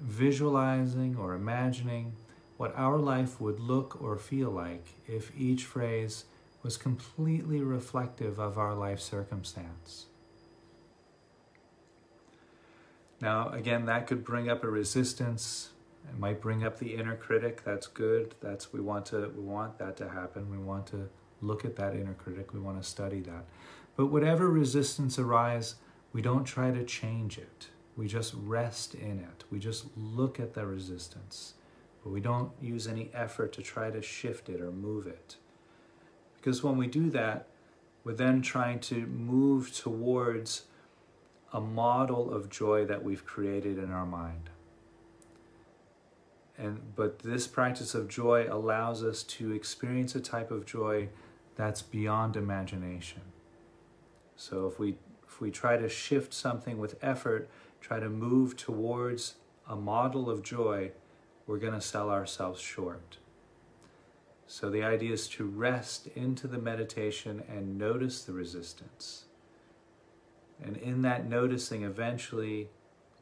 visualizing 0.00 1.16
or 1.16 1.34
imagining 1.34 2.12
what 2.56 2.74
our 2.76 2.98
life 2.98 3.40
would 3.40 3.60
look 3.60 4.02
or 4.02 4.16
feel 4.16 4.50
like 4.50 4.86
if 5.06 5.32
each 5.38 5.64
phrase 5.64 6.24
was 6.62 6.76
completely 6.76 7.60
reflective 7.60 8.38
of 8.38 8.58
our 8.58 8.74
life 8.74 9.00
circumstance. 9.00 10.06
Now, 13.20 13.50
again, 13.50 13.86
that 13.86 14.06
could 14.06 14.24
bring 14.24 14.48
up 14.48 14.64
a 14.64 14.70
resistance. 14.70 15.70
It 16.08 16.18
might 16.18 16.40
bring 16.40 16.64
up 16.64 16.78
the 16.78 16.94
inner 16.94 17.16
critic. 17.16 17.62
That's 17.64 17.86
good. 17.86 18.34
That's 18.40 18.72
we 18.72 18.80
want 18.80 19.06
to 19.06 19.30
we 19.36 19.42
want 19.42 19.78
that 19.78 19.96
to 19.98 20.08
happen. 20.08 20.50
We 20.50 20.58
want 20.58 20.86
to 20.88 21.08
look 21.42 21.64
at 21.64 21.76
that 21.76 21.94
inner 21.94 22.14
critic. 22.14 22.52
We 22.54 22.60
want 22.60 22.82
to 22.82 22.88
study 22.88 23.20
that. 23.20 23.44
But 23.96 24.06
whatever 24.06 24.48
resistance 24.48 25.18
arise, 25.18 25.74
we 26.12 26.22
don't 26.22 26.44
try 26.44 26.70
to 26.70 26.84
change 26.84 27.36
it. 27.36 27.68
We 27.96 28.06
just 28.06 28.34
rest 28.34 28.94
in 28.94 29.18
it. 29.18 29.44
We 29.50 29.58
just 29.58 29.86
look 29.96 30.40
at 30.40 30.54
the 30.54 30.66
resistance. 30.66 31.54
But 32.02 32.10
we 32.10 32.20
don't 32.20 32.52
use 32.62 32.86
any 32.86 33.10
effort 33.12 33.52
to 33.54 33.62
try 33.62 33.90
to 33.90 34.00
shift 34.00 34.48
it 34.48 34.60
or 34.60 34.72
move 34.72 35.06
it. 35.06 35.36
Because 36.40 36.62
when 36.62 36.76
we 36.76 36.86
do 36.86 37.10
that, 37.10 37.48
we're 38.04 38.14
then 38.14 38.40
trying 38.40 38.80
to 38.80 39.06
move 39.06 39.74
towards 39.74 40.64
a 41.52 41.60
model 41.60 42.32
of 42.32 42.48
joy 42.48 42.84
that 42.86 43.04
we've 43.04 43.24
created 43.26 43.78
in 43.78 43.90
our 43.90 44.06
mind. 44.06 44.50
And 46.56 46.94
but 46.94 47.20
this 47.20 47.46
practice 47.46 47.94
of 47.94 48.08
joy 48.08 48.46
allows 48.50 49.02
us 49.02 49.22
to 49.24 49.52
experience 49.52 50.14
a 50.14 50.20
type 50.20 50.50
of 50.50 50.66
joy 50.66 51.08
that's 51.56 51.82
beyond 51.82 52.36
imagination. 52.36 53.22
So 54.36 54.66
if 54.66 54.78
we 54.78 54.96
if 55.26 55.40
we 55.40 55.50
try 55.50 55.76
to 55.76 55.88
shift 55.88 56.32
something 56.32 56.78
with 56.78 56.96
effort, 57.02 57.48
try 57.80 58.00
to 58.00 58.08
move 58.08 58.56
towards 58.56 59.36
a 59.68 59.76
model 59.76 60.28
of 60.28 60.42
joy, 60.42 60.92
we're 61.46 61.58
going 61.58 61.72
to 61.72 61.80
sell 61.80 62.10
ourselves 62.10 62.60
short. 62.60 63.18
So 64.50 64.68
the 64.68 64.82
idea 64.82 65.12
is 65.12 65.28
to 65.28 65.44
rest 65.44 66.08
into 66.16 66.48
the 66.48 66.58
meditation 66.58 67.44
and 67.48 67.78
notice 67.78 68.24
the 68.24 68.32
resistance. 68.32 69.26
And 70.60 70.76
in 70.76 71.02
that 71.02 71.24
noticing, 71.24 71.84
eventually 71.84 72.68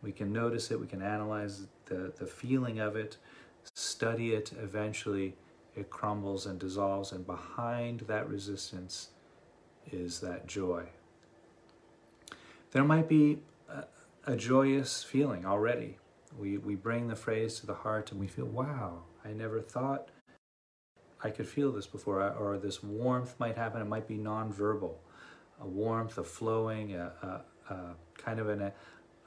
we 0.01 0.11
can 0.11 0.33
notice 0.33 0.71
it, 0.71 0.81
we 0.81 0.87
can 0.87 1.03
analyze 1.03 1.67
the, 1.85 2.15
the 2.19 2.25
feeling 2.25 2.79
of 2.79 2.97
it, 2.97 3.19
study 3.75 4.33
it, 4.33 4.53
eventually 4.59 5.37
it 5.77 5.91
crumbles 5.91 6.47
and 6.47 6.59
dissolves, 6.59 7.13
and 7.13 7.27
behind 7.27 8.01
that 8.09 8.27
resistance 8.27 9.11
is 9.93 10.21
that 10.21 10.47
joy. 10.47 10.87
There 12.71 12.85
might 12.85 13.07
be 13.07 13.41
a, 13.69 13.85
a 14.27 14.35
joyous 14.35 15.03
feeling 15.05 15.45
already. 15.45 15.99
We, 16.39 16.57
we 16.57 16.75
bring 16.75 17.09
the 17.09 17.17
phrase 17.17 17.61
to 17.61 17.67
the 17.67 17.75
heart 17.75 18.13
and 18.13 18.19
we 18.19 18.29
feel, 18.29 18.47
wow, 18.47 19.03
I 19.23 19.35
never 19.35 19.61
thought 19.61 20.09
I 21.23 21.31
could 21.31 21.49
feel 21.49 21.73
this 21.73 21.87
before, 21.87 22.23
or 22.23 22.59
this 22.59 22.83
warmth 22.83 23.35
might 23.39 23.57
happen. 23.57 23.81
It 23.81 23.89
might 23.89 24.07
be 24.07 24.17
nonverbal, 24.17 24.95
a 25.61 25.67
warmth, 25.67 26.17
a 26.19 26.25
flowing, 26.25 26.95
a, 26.95 27.13
a, 27.23 27.73
a 27.75 27.95
kind 28.17 28.39
of 28.39 28.49
an, 28.49 28.63
a, 28.63 28.73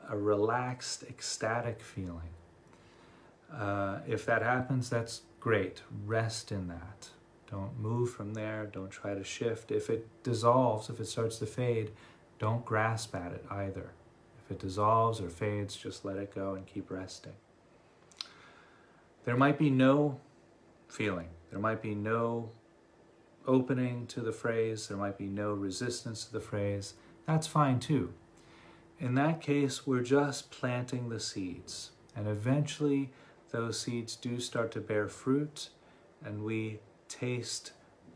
a 0.10 0.17
relaxed, 0.17 1.03
ecstatic 1.03 1.81
feeling. 1.81 2.29
Uh, 3.53 4.00
if 4.07 4.25
that 4.25 4.41
happens, 4.41 4.89
that's 4.89 5.21
great. 5.41 5.81
Rest 6.05 6.51
in 6.51 6.69
that. 6.69 7.10
Don't 7.50 7.77
move 7.77 8.12
from 8.12 8.33
there. 8.33 8.65
Don't 8.71 8.91
try 8.91 9.13
to 9.13 9.25
shift. 9.25 9.71
If 9.71 9.89
it 9.89 10.07
dissolves, 10.24 10.89
if 10.89 11.01
it 11.01 11.07
starts 11.07 11.38
to 11.39 11.45
fade, 11.45 11.91
don't 12.39 12.63
grasp 12.63 13.13
at 13.13 13.33
it 13.33 13.45
either. 13.51 13.91
If 14.45 14.51
it 14.51 14.60
dissolves 14.60 15.19
or 15.19 15.29
fades, 15.29 15.75
just 15.75 16.05
let 16.05 16.15
it 16.15 16.33
go 16.33 16.55
and 16.55 16.65
keep 16.65 16.89
resting. 16.89 17.33
There 19.25 19.36
might 19.36 19.60
be 19.60 19.69
no 19.69 20.19
feeling 20.88 21.27
there 21.51 21.60
might 21.60 21.81
be 21.81 21.93
no 21.93 22.50
opening 23.46 24.08
to 24.08 24.22
the 24.22 24.31
phrase, 24.31 24.88
there 24.88 24.98
might 24.98 25.17
be 25.17 25.27
no 25.27 25.53
resistance 25.53 26.25
to 26.25 26.34
the 26.34 26.39
phrase. 26.39 26.96
That's 27.27 27.48
fine 27.48 27.79
too. 27.79 28.13
In 29.00 29.15
that 29.15 29.41
case, 29.41 29.86
we're 29.86 30.03
just 30.03 30.51
planting 30.51 31.10
the 31.10 31.20
seeds. 31.20 31.91
And 32.15 32.27
eventually, 32.27 33.12
those 33.51 33.79
seeds 33.79 34.15
do 34.15 34.39
start 34.39 34.72
to 34.72 34.79
bear 34.79 35.08
fruit, 35.08 35.70
and 36.24 36.43
we 36.43 36.79
taste 37.08 37.72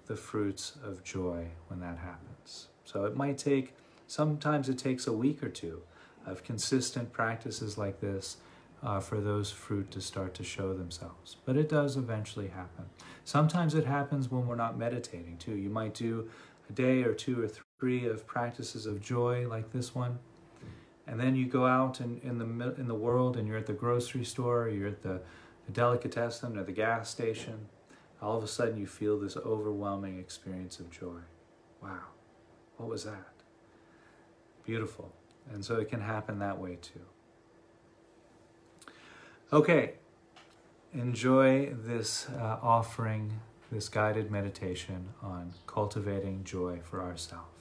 the 0.06 0.16
fruits 0.16 0.78
of 0.84 1.04
joy 1.04 1.48
when 1.68 1.80
that 1.80 1.98
happens. 1.98 2.68
So 2.84 3.06
it 3.06 3.16
might 3.16 3.38
take, 3.38 3.74
sometimes 4.08 4.70
it 4.70 4.78
takes 4.78 5.08
a 5.08 5.14
week 5.14 5.42
or 5.44 5.50
two 5.50 5.82
of 6.26 6.44
consistent 6.44 7.12
practices 7.12 7.78
like 7.78 8.00
this 8.00 8.38
uh, 8.86 9.00
for 9.00 9.20
those 9.20 9.52
fruit 9.52 9.90
to 9.90 10.00
start 10.00 10.36
to 10.36 10.44
show 10.44 10.74
themselves. 10.74 11.38
But 11.44 11.58
it 11.58 11.68
does 11.68 11.98
eventually 11.98 12.50
happen. 12.50 12.86
Sometimes 13.24 13.74
it 13.74 13.86
happens 13.86 14.30
when 14.30 14.46
we're 14.46 14.56
not 14.56 14.78
meditating 14.78 15.38
too. 15.38 15.56
You 15.56 15.72
might 15.72 15.96
do 15.96 16.30
a 16.70 16.74
day 16.74 17.02
or 17.04 17.14
two 17.14 17.42
or 17.42 17.50
three 17.80 18.06
of 18.06 18.28
practices 18.28 18.86
of 18.86 19.02
joy 19.02 19.48
like 19.48 19.72
this 19.72 19.96
one. 19.96 20.20
And 21.08 21.20
then 21.20 21.36
you 21.36 21.48
go 21.48 21.66
out 21.66 22.00
in, 22.00 22.20
in 22.24 22.38
the 22.38 22.76
in 22.80 22.88
the 22.88 22.96
world 22.96 23.38
and 23.38 23.48
you're 23.48 23.58
at 23.58 23.68
the 23.68 23.74
grocery 23.74 24.24
store, 24.24 24.64
or 24.64 24.70
you're 24.70 24.88
at 24.88 25.04
the, 25.04 25.22
the 25.66 25.72
delicatessen 25.72 26.58
or 26.58 26.64
the 26.64 26.72
gas 26.72 27.10
station. 27.10 27.68
All 28.22 28.38
of 28.38 28.44
a 28.44 28.48
sudden 28.48 28.78
you 28.78 28.88
feel 28.88 29.20
this 29.20 29.38
overwhelming 29.38 30.20
experience 30.20 30.80
of 30.80 30.90
joy. 30.90 31.20
Wow, 31.84 32.08
what 32.78 32.90
was 32.90 33.04
that? 33.04 33.34
Beautiful. 34.64 35.12
And 35.54 35.64
so 35.64 35.76
it 35.76 35.90
can 35.90 36.02
happen 36.02 36.40
that 36.40 36.60
way 36.60 36.78
too. 36.82 37.02
Okay, 39.54 39.94
enjoy 40.92 41.72
this 41.72 42.28
uh, 42.30 42.58
offering, 42.64 43.42
this 43.72 43.90
guided 43.90 44.32
meditation 44.32 45.10
on 45.22 45.54
cultivating 45.68 46.44
joy 46.44 46.80
for 46.84 47.04
ourselves. 47.04 47.55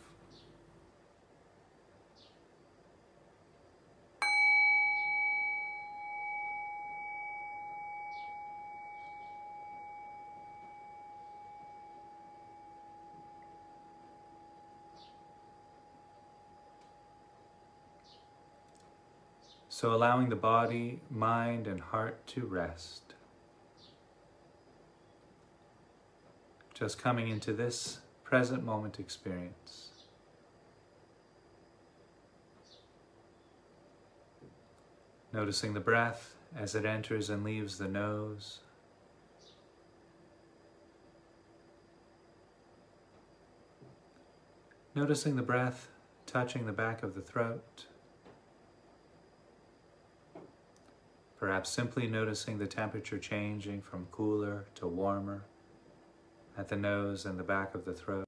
So 19.85 19.93
allowing 19.93 20.31
the 20.31 20.35
body, 20.35 21.03
mind, 21.11 21.67
and 21.67 21.79
heart 21.79 22.27
to 22.29 22.47
rest. 22.47 23.13
Just 26.73 26.97
coming 26.99 27.29
into 27.29 27.53
this 27.53 27.99
present 28.23 28.65
moment 28.65 28.99
experience. 28.99 29.91
Noticing 35.35 35.75
the 35.75 35.81
breath 35.81 36.35
as 36.57 36.75
it 36.75 36.87
enters 36.87 37.29
and 37.29 37.45
leaves 37.45 37.77
the 37.77 37.87
nose. 37.87 38.61
Noticing 44.95 45.37
the 45.37 45.43
breath 45.43 45.89
touching 46.25 46.65
the 46.65 46.73
back 46.73 47.03
of 47.03 47.15
the 47.15 47.21
throat. 47.21 47.85
Perhaps 51.45 51.69
simply 51.69 52.07
noticing 52.07 52.57
the 52.57 52.67
temperature 52.67 53.19
changing 53.19 53.83
from 53.83 54.07
cooler 54.11 54.65
to 54.77 54.87
warmer 54.87 55.45
at 56.57 56.69
the 56.69 56.75
nose 56.75 57.27
and 57.27 57.39
the 57.39 57.45
back 57.45 57.75
of 57.75 57.85
the 57.85 57.93
throat. 57.93 58.25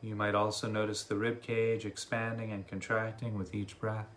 You 0.00 0.16
might 0.16 0.34
also 0.34 0.66
notice 0.66 1.02
the 1.02 1.16
rib 1.16 1.42
cage 1.42 1.84
expanding 1.84 2.50
and 2.50 2.66
contracting 2.66 3.36
with 3.36 3.54
each 3.54 3.78
breath. 3.78 4.08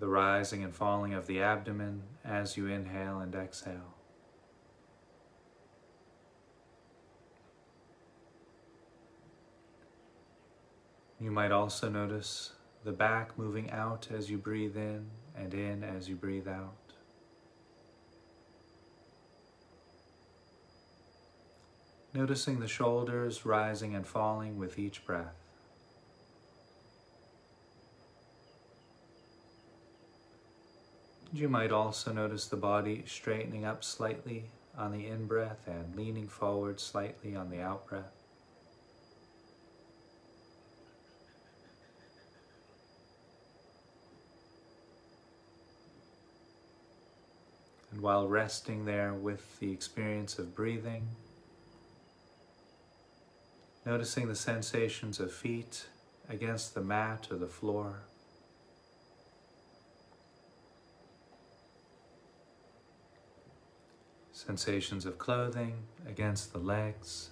The 0.00 0.08
rising 0.08 0.64
and 0.64 0.74
falling 0.74 1.12
of 1.12 1.26
the 1.26 1.42
abdomen 1.42 2.04
as 2.24 2.56
you 2.56 2.68
inhale 2.68 3.18
and 3.18 3.34
exhale. 3.34 3.95
You 11.18 11.30
might 11.30 11.50
also 11.50 11.88
notice 11.88 12.52
the 12.84 12.92
back 12.92 13.38
moving 13.38 13.70
out 13.70 14.08
as 14.10 14.30
you 14.30 14.36
breathe 14.36 14.76
in 14.76 15.06
and 15.34 15.54
in 15.54 15.82
as 15.82 16.08
you 16.08 16.14
breathe 16.14 16.46
out. 16.46 16.76
Noticing 22.12 22.60
the 22.60 22.68
shoulders 22.68 23.46
rising 23.46 23.94
and 23.94 24.06
falling 24.06 24.58
with 24.58 24.78
each 24.78 25.04
breath. 25.06 25.34
You 31.32 31.48
might 31.48 31.72
also 31.72 32.12
notice 32.12 32.46
the 32.46 32.56
body 32.56 33.04
straightening 33.06 33.64
up 33.64 33.84
slightly 33.84 34.44
on 34.76 34.92
the 34.92 35.06
in 35.06 35.26
breath 35.26 35.66
and 35.66 35.94
leaning 35.94 36.28
forward 36.28 36.78
slightly 36.78 37.34
on 37.34 37.50
the 37.50 37.60
out 37.60 37.86
breath. 37.86 38.15
And 47.96 48.02
while 48.02 48.28
resting 48.28 48.84
there 48.84 49.14
with 49.14 49.58
the 49.58 49.72
experience 49.72 50.38
of 50.38 50.54
breathing, 50.54 51.08
noticing 53.86 54.28
the 54.28 54.34
sensations 54.34 55.18
of 55.18 55.32
feet 55.32 55.86
against 56.28 56.74
the 56.74 56.82
mat 56.82 57.28
or 57.30 57.36
the 57.36 57.46
floor. 57.46 58.00
Sensations 64.30 65.06
of 65.06 65.16
clothing 65.16 65.76
against 66.06 66.52
the 66.52 66.58
legs. 66.58 67.30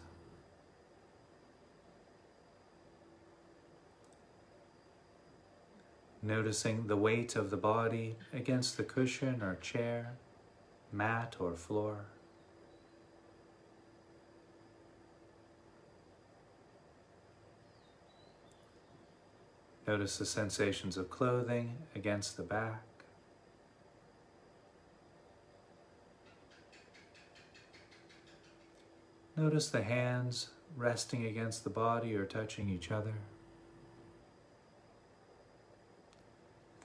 Noticing 6.23 6.87
the 6.87 6.97
weight 6.97 7.37
of 7.37 7.51
the 7.51 7.59
body 7.59 8.17
against 8.33 8.79
the 8.79 8.83
cushion 8.83 9.43
or 9.43 9.57
chair 9.57 10.15
mat 10.95 11.37
or 11.39 11.57
floor. 11.57 12.07
Notice 19.87 20.17
the 20.17 20.25
sensations 20.25 20.97
of 20.97 21.11
clothing 21.11 21.77
against 21.95 22.37
the 22.37 22.43
back. 22.43 22.83
Notice 29.37 29.69
the 29.69 29.83
hands 29.83 30.51
resting 30.77 31.27
against 31.27 31.65
the 31.65 31.71
body 31.71 32.15
or 32.15 32.25
touching 32.25 32.71
each 32.71 32.91
other. 32.91 33.15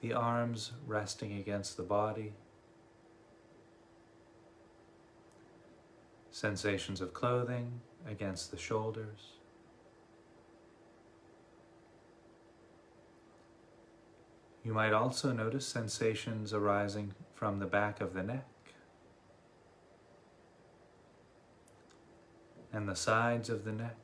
The 0.00 0.12
arms 0.12 0.72
resting 0.86 1.32
against 1.34 1.76
the 1.76 1.82
body. 1.82 2.32
Sensations 6.40 7.02
of 7.02 7.12
clothing 7.12 7.82
against 8.08 8.50
the 8.50 8.56
shoulders. 8.56 9.34
You 14.64 14.72
might 14.72 14.94
also 14.94 15.32
notice 15.32 15.66
sensations 15.66 16.54
arising 16.54 17.12
from 17.34 17.58
the 17.58 17.66
back 17.66 18.00
of 18.00 18.14
the 18.14 18.22
neck 18.22 18.48
and 22.72 22.88
the 22.88 22.96
sides 22.96 23.50
of 23.50 23.64
the 23.66 23.72
neck. 23.72 23.96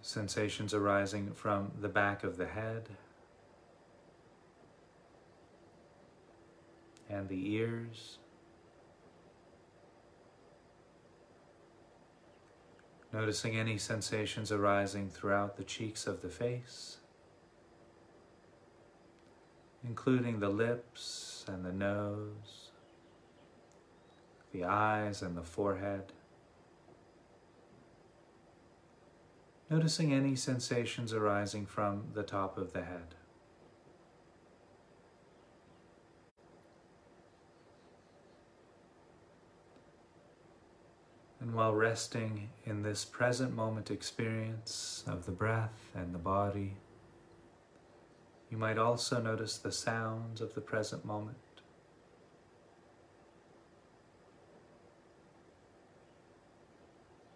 Sensations 0.00 0.72
arising 0.72 1.32
from 1.32 1.72
the 1.78 1.90
back 1.90 2.24
of 2.24 2.38
the 2.38 2.46
head 2.46 2.88
and 7.10 7.28
the 7.28 7.54
ears. 7.54 8.18
Noticing 13.12 13.56
any 13.56 13.76
sensations 13.76 14.52
arising 14.52 15.10
throughout 15.10 15.56
the 15.56 15.64
cheeks 15.64 16.06
of 16.06 16.22
the 16.22 16.28
face, 16.28 16.98
including 19.82 20.38
the 20.38 20.48
lips 20.48 21.44
and 21.48 21.64
the 21.64 21.72
nose, 21.72 22.70
the 24.52 24.64
eyes 24.64 25.22
and 25.22 25.36
the 25.36 25.42
forehead. 25.42 26.12
Noticing 29.68 30.12
any 30.12 30.36
sensations 30.36 31.12
arising 31.12 31.66
from 31.66 32.08
the 32.14 32.24
top 32.24 32.58
of 32.58 32.72
the 32.72 32.82
head. 32.82 33.14
And 41.40 41.54
while 41.54 41.74
resting 41.74 42.50
in 42.64 42.82
this 42.82 43.04
present 43.04 43.54
moment 43.54 43.90
experience 43.90 45.02
of 45.06 45.24
the 45.24 45.32
breath 45.32 45.90
and 45.94 46.14
the 46.14 46.18
body, 46.18 46.76
you 48.50 48.58
might 48.58 48.76
also 48.76 49.20
notice 49.22 49.56
the 49.56 49.72
sounds 49.72 50.42
of 50.42 50.54
the 50.54 50.60
present 50.60 51.04
moment. 51.04 51.36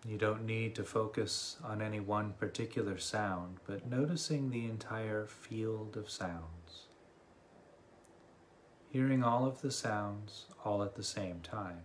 You 0.06 0.18
don't 0.18 0.44
need 0.44 0.74
to 0.74 0.84
focus 0.84 1.56
on 1.64 1.80
any 1.80 1.98
one 1.98 2.34
particular 2.34 2.98
sound, 2.98 3.56
but 3.66 3.88
noticing 3.88 4.50
the 4.50 4.66
entire 4.66 5.24
field 5.26 5.96
of 5.96 6.10
sounds. 6.10 6.88
Hearing 8.90 9.24
all 9.24 9.46
of 9.46 9.62
the 9.62 9.70
sounds 9.70 10.44
all 10.62 10.82
at 10.82 10.94
the 10.94 11.02
same 11.02 11.40
time. 11.40 11.84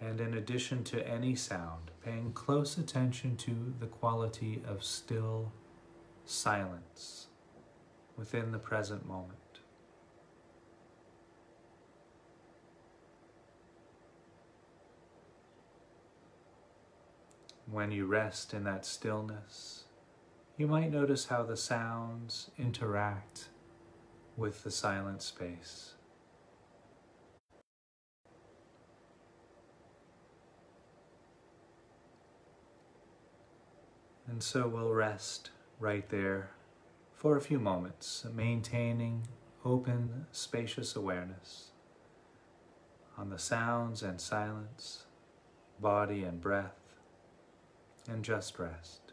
And 0.00 0.20
in 0.20 0.34
addition 0.34 0.84
to 0.84 1.08
any 1.08 1.34
sound, 1.34 1.90
paying 2.04 2.32
close 2.32 2.76
attention 2.78 3.36
to 3.36 3.74
the 3.80 3.86
quality 3.86 4.62
of 4.66 4.84
still 4.84 5.52
silence 6.24 7.26
within 8.16 8.52
the 8.52 8.58
present 8.58 9.06
moment. 9.06 9.32
When 17.68 17.90
you 17.90 18.06
rest 18.06 18.54
in 18.54 18.64
that 18.64 18.86
stillness, 18.86 19.84
you 20.56 20.66
might 20.66 20.90
notice 20.90 21.26
how 21.26 21.42
the 21.42 21.56
sounds 21.56 22.50
interact 22.56 23.48
with 24.36 24.62
the 24.62 24.70
silent 24.70 25.20
space. 25.20 25.95
And 34.28 34.42
so 34.42 34.68
we'll 34.68 34.92
rest 34.92 35.50
right 35.78 36.08
there 36.08 36.50
for 37.14 37.36
a 37.36 37.40
few 37.40 37.58
moments, 37.58 38.26
maintaining 38.34 39.26
open, 39.64 40.26
spacious 40.32 40.94
awareness 40.96 41.70
on 43.18 43.30
the 43.30 43.38
sounds 43.38 44.02
and 44.02 44.20
silence, 44.20 45.04
body 45.80 46.22
and 46.22 46.40
breath, 46.40 46.76
and 48.08 48.22
just 48.24 48.58
rest. 48.58 49.12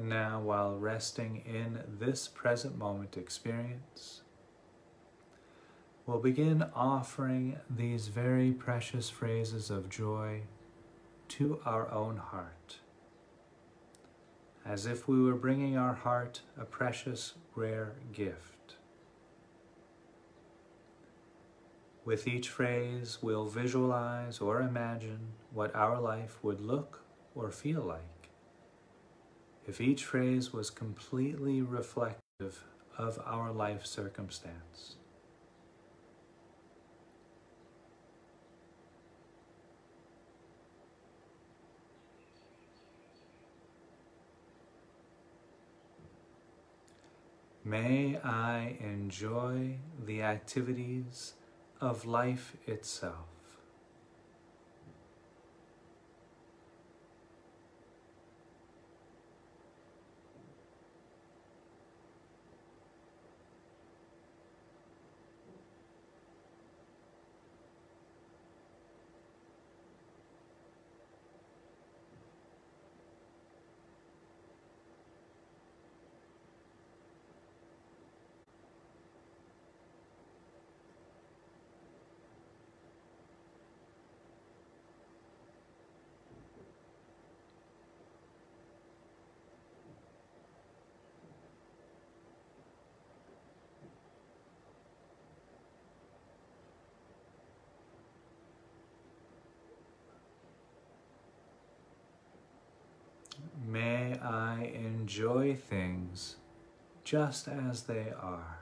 And 0.00 0.09
now, 0.20 0.38
while 0.38 0.76
resting 0.76 1.42
in 1.46 1.82
this 1.98 2.28
present 2.28 2.76
moment 2.76 3.16
experience, 3.16 4.20
we'll 6.04 6.18
begin 6.18 6.62
offering 6.74 7.56
these 7.70 8.08
very 8.08 8.52
precious 8.52 9.08
phrases 9.08 9.70
of 9.70 9.88
joy 9.88 10.42
to 11.28 11.58
our 11.64 11.90
own 11.90 12.18
heart, 12.18 12.80
as 14.66 14.84
if 14.84 15.08
we 15.08 15.22
were 15.22 15.40
bringing 15.46 15.78
our 15.78 15.94
heart 15.94 16.42
a 16.58 16.66
precious, 16.66 17.32
rare 17.54 17.94
gift. 18.12 18.76
With 22.04 22.28
each 22.28 22.50
phrase, 22.50 23.18
we'll 23.22 23.46
visualize 23.46 24.38
or 24.38 24.60
imagine 24.60 25.32
what 25.50 25.74
our 25.74 25.98
life 25.98 26.38
would 26.42 26.60
look 26.60 27.04
or 27.34 27.50
feel 27.50 27.80
like 27.80 28.19
if 29.66 29.80
each 29.80 30.04
phrase 30.04 30.52
was 30.52 30.70
completely 30.70 31.62
reflective 31.62 32.64
of 32.98 33.18
our 33.24 33.52
life 33.52 33.86
circumstance. 33.86 34.96
May 47.64 48.18
I 48.18 48.76
enjoy 48.80 49.76
the 50.04 50.22
activities 50.22 51.34
of 51.80 52.04
life 52.04 52.56
itself. 52.66 53.26
May 103.66 104.18
I 104.20 104.72
enjoy 105.10 105.56
things 105.56 106.36
just 107.02 107.48
as 107.48 107.82
they 107.82 108.12
are. 108.22 108.59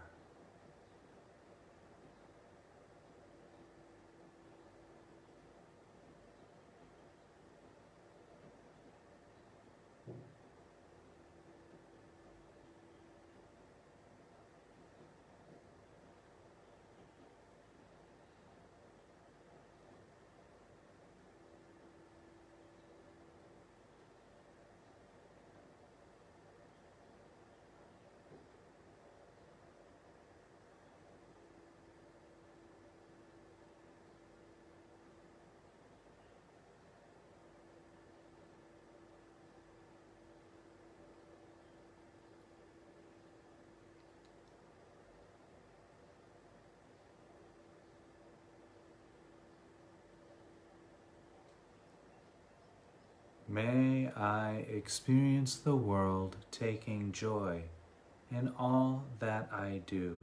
May 53.58 54.08
I 54.14 54.66
experience 54.70 55.56
the 55.56 55.74
world 55.74 56.36
taking 56.52 57.10
joy 57.10 57.62
in 58.30 58.52
all 58.56 59.02
that 59.18 59.48
I 59.52 59.80
do. 59.84 60.14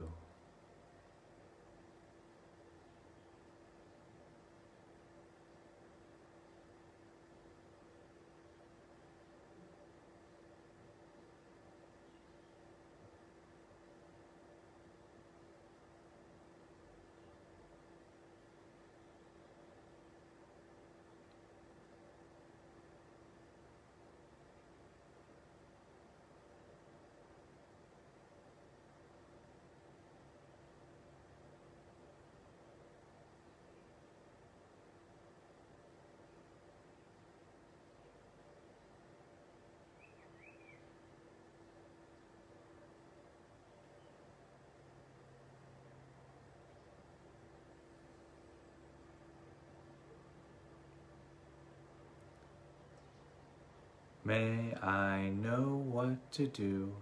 May 54.26 54.74
I 54.82 55.28
know 55.40 55.84
what 55.86 56.32
to 56.32 56.48
do, 56.48 56.92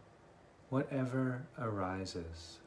whatever 0.68 1.46
arises. 1.58 2.58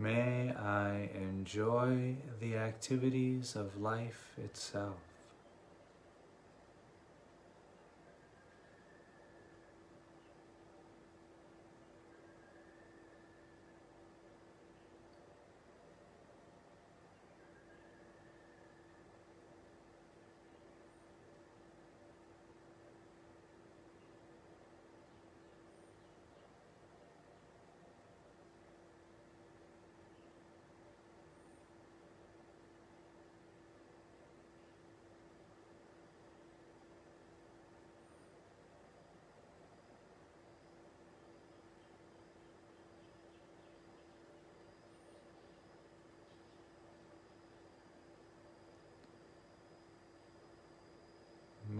May 0.00 0.50
I 0.56 1.10
enjoy 1.14 2.16
the 2.40 2.56
activities 2.56 3.54
of 3.54 3.78
life 3.78 4.32
itself. 4.42 5.09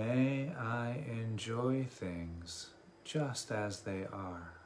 May 0.00 0.50
I 0.58 1.04
enjoy 1.10 1.84
things 1.84 2.70
just 3.04 3.52
as 3.52 3.80
they 3.80 4.06
are. 4.10 4.59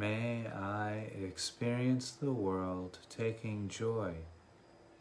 May 0.00 0.46
I 0.46 1.10
experience 1.22 2.12
the 2.12 2.32
world 2.32 3.00
taking 3.10 3.68
joy 3.68 4.14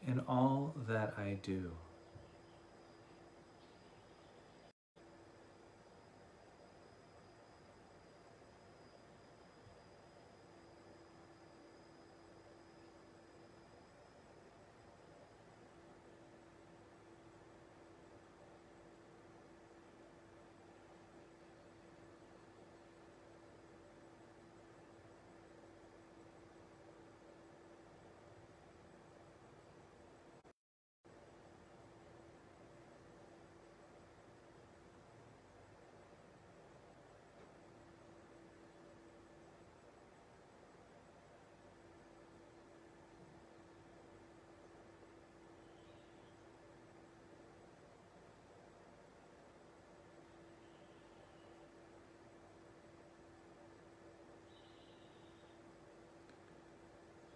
in 0.05 0.19
all 0.27 0.75
that 0.89 1.13
I 1.17 1.37
do. 1.41 1.71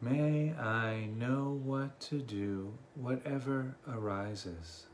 May 0.03 0.53
I 0.55 1.05
know 1.17 1.61
what 1.63 1.97
to 2.01 2.19
do, 2.19 2.73
whatever 2.95 3.77
arises. 3.87 4.87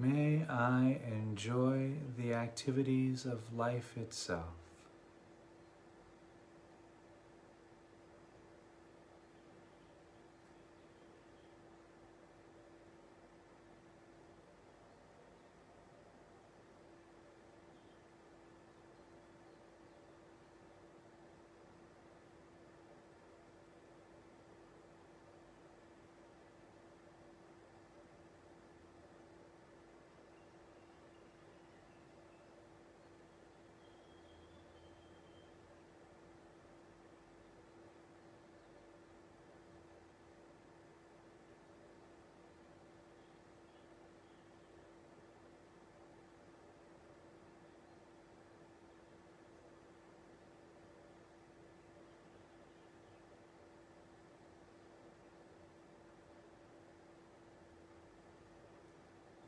May 0.00 0.44
I 0.48 1.00
enjoy 1.10 1.94
the 2.16 2.32
activities 2.32 3.26
of 3.26 3.52
life 3.52 3.96
itself. 3.96 4.54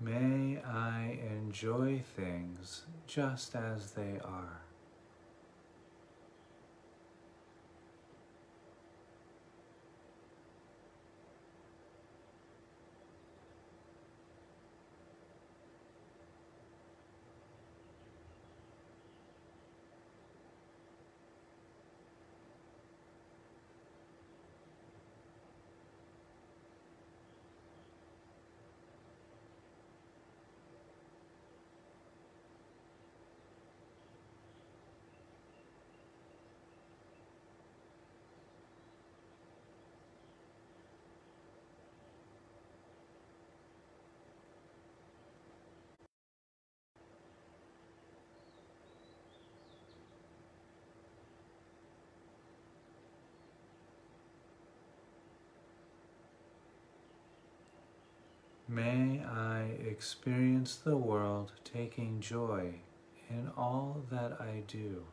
May 0.03 0.59
I 0.65 1.19
enjoy 1.51 2.01
things 2.15 2.83
just 3.09 3.57
as 3.57 3.91
they 3.91 4.21
are. 4.25 4.70
May 58.71 59.21
I 59.25 59.63
experience 59.85 60.77
the 60.77 60.97
world 60.97 61.51
taking 61.65 62.21
joy 62.21 62.77
in 63.29 63.51
all 63.57 64.05
that 64.13 64.41
I 64.41 64.63
do. 64.69 65.07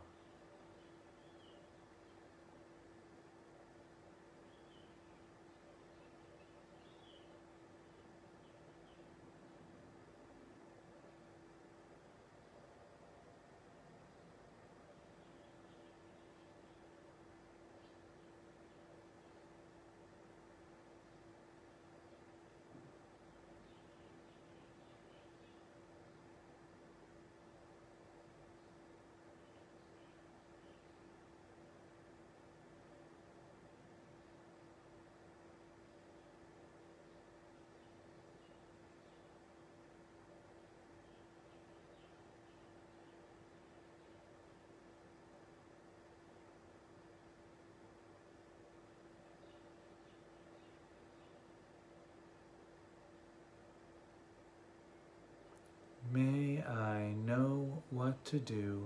May 56.12 56.63
I 56.63 57.13
know 57.26 57.84
what 57.89 58.17
to 58.28 58.40
do, 58.40 58.86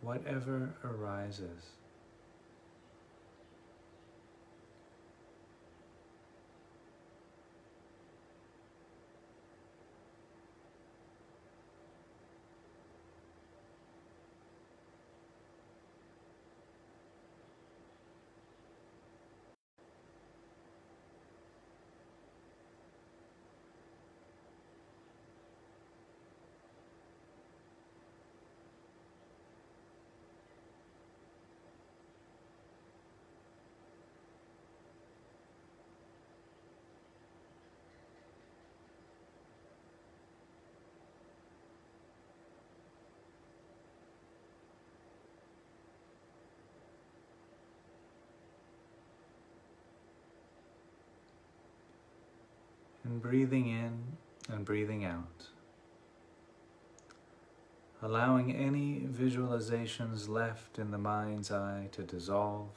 whatever 0.00 0.74
arises. 0.82 1.77
And 53.08 53.22
breathing 53.22 53.68
in 53.68 53.98
and 54.54 54.64
breathing 54.64 55.04
out. 55.04 55.48
Allowing 58.02 58.54
any 58.54 59.00
visualizations 59.00 60.28
left 60.28 60.78
in 60.78 60.90
the 60.90 60.98
mind's 60.98 61.50
eye 61.50 61.88
to 61.92 62.02
dissolve. 62.02 62.68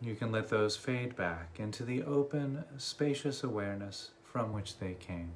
You 0.00 0.14
can 0.14 0.30
let 0.30 0.48
those 0.48 0.76
fade 0.76 1.16
back 1.16 1.56
into 1.58 1.84
the 1.84 2.04
open, 2.04 2.64
spacious 2.76 3.42
awareness 3.42 4.10
from 4.22 4.52
which 4.52 4.78
they 4.78 4.94
came. 4.94 5.32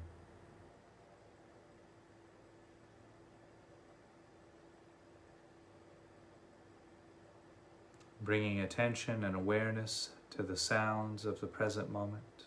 Bringing 8.23 8.59
attention 8.59 9.23
and 9.23 9.35
awareness 9.35 10.11
to 10.31 10.43
the 10.43 10.57
sounds 10.57 11.25
of 11.25 11.41
the 11.41 11.47
present 11.47 11.91
moment. 11.91 12.45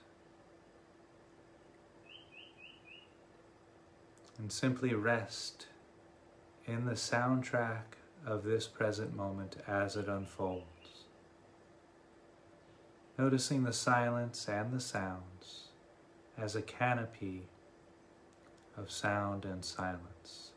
And 4.39 4.51
simply 4.51 4.95
rest 4.95 5.69
in 6.67 6.85
the 6.85 6.93
soundtrack 6.93 7.97
of 8.27 8.43
this 8.43 8.67
present 8.67 9.15
moment 9.15 9.57
as 9.67 9.97
it 9.97 10.09
unfolds. 10.09 10.65
Noticing 13.19 13.65
the 13.65 13.73
silence 13.73 14.47
and 14.49 14.73
the 14.73 14.81
sounds 14.81 15.69
as 16.37 16.55
a 16.55 16.63
canopy 16.63 17.49
of 18.77 18.91
sound 18.91 19.45
and 19.45 19.65
silence. 19.65 20.51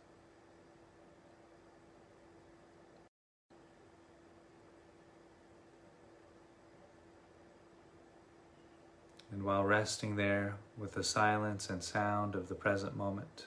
And 9.32 9.44
while 9.44 9.64
resting 9.64 10.16
there 10.16 10.56
with 10.78 10.94
the 10.94 11.04
silence 11.04 11.70
and 11.70 11.84
sound 11.84 12.34
of 12.36 12.50
the 12.50 12.56
present 12.56 12.98
moment, 12.98 13.46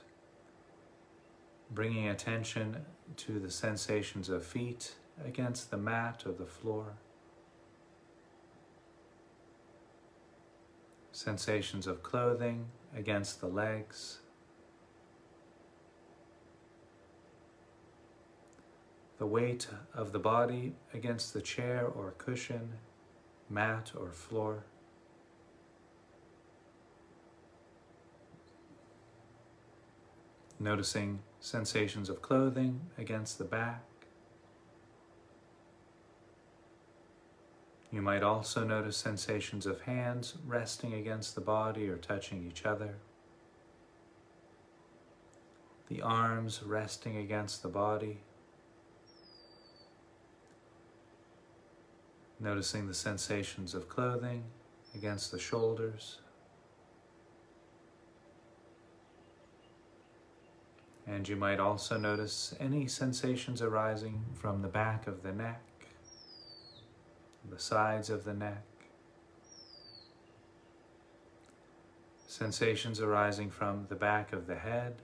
bringing 1.70 2.08
attention 2.08 2.84
to 3.16 3.40
the 3.40 3.50
sensations 3.50 4.28
of 4.28 4.44
feet 4.44 4.94
against 5.24 5.70
the 5.70 5.76
mat 5.76 6.22
or 6.24 6.32
the 6.32 6.46
floor, 6.46 6.94
sensations 11.10 11.86
of 11.86 12.02
clothing 12.02 12.66
against 12.96 13.40
the 13.40 13.48
legs, 13.48 14.20
the 19.18 19.26
weight 19.26 19.68
of 19.94 20.12
the 20.12 20.18
body 20.18 20.74
against 20.94 21.32
the 21.32 21.40
chair 21.40 21.86
or 21.86 22.14
cushion, 22.18 22.72
mat 23.48 23.92
or 23.96 24.10
floor. 24.10 24.64
Noticing 30.62 31.18
sensations 31.40 32.08
of 32.08 32.22
clothing 32.22 32.80
against 32.96 33.36
the 33.38 33.44
back. 33.44 33.82
You 37.90 38.00
might 38.00 38.22
also 38.22 38.64
notice 38.64 38.96
sensations 38.96 39.66
of 39.66 39.82
hands 39.82 40.34
resting 40.46 40.94
against 40.94 41.34
the 41.34 41.42
body 41.42 41.88
or 41.88 41.96
touching 41.96 42.46
each 42.46 42.64
other. 42.64 42.94
The 45.88 46.00
arms 46.00 46.62
resting 46.64 47.18
against 47.18 47.62
the 47.62 47.68
body. 47.68 48.20
Noticing 52.40 52.86
the 52.86 52.94
sensations 52.94 53.74
of 53.74 53.90
clothing 53.90 54.44
against 54.94 55.30
the 55.30 55.38
shoulders. 55.38 56.21
And 61.12 61.28
you 61.28 61.36
might 61.36 61.60
also 61.60 61.98
notice 61.98 62.54
any 62.58 62.86
sensations 62.86 63.60
arising 63.60 64.24
from 64.32 64.62
the 64.62 64.68
back 64.68 65.06
of 65.06 65.22
the 65.22 65.30
neck, 65.30 65.60
the 67.50 67.58
sides 67.58 68.08
of 68.08 68.24
the 68.24 68.32
neck, 68.32 68.64
sensations 72.26 72.98
arising 72.98 73.50
from 73.50 73.84
the 73.90 73.94
back 73.94 74.32
of 74.32 74.46
the 74.46 74.54
head 74.54 75.02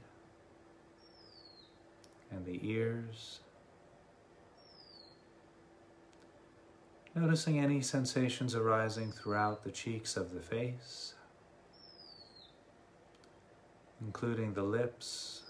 and 2.30 2.46
the 2.46 2.58
ears. 2.66 3.40
Noticing 7.14 7.58
any 7.58 7.82
sensations 7.82 8.54
arising 8.54 9.12
throughout 9.12 9.62
the 9.62 9.70
cheeks 9.70 10.16
of 10.16 10.32
the 10.32 10.40
face, 10.40 11.12
including 14.00 14.54
the 14.54 14.62
lips, 14.62 15.42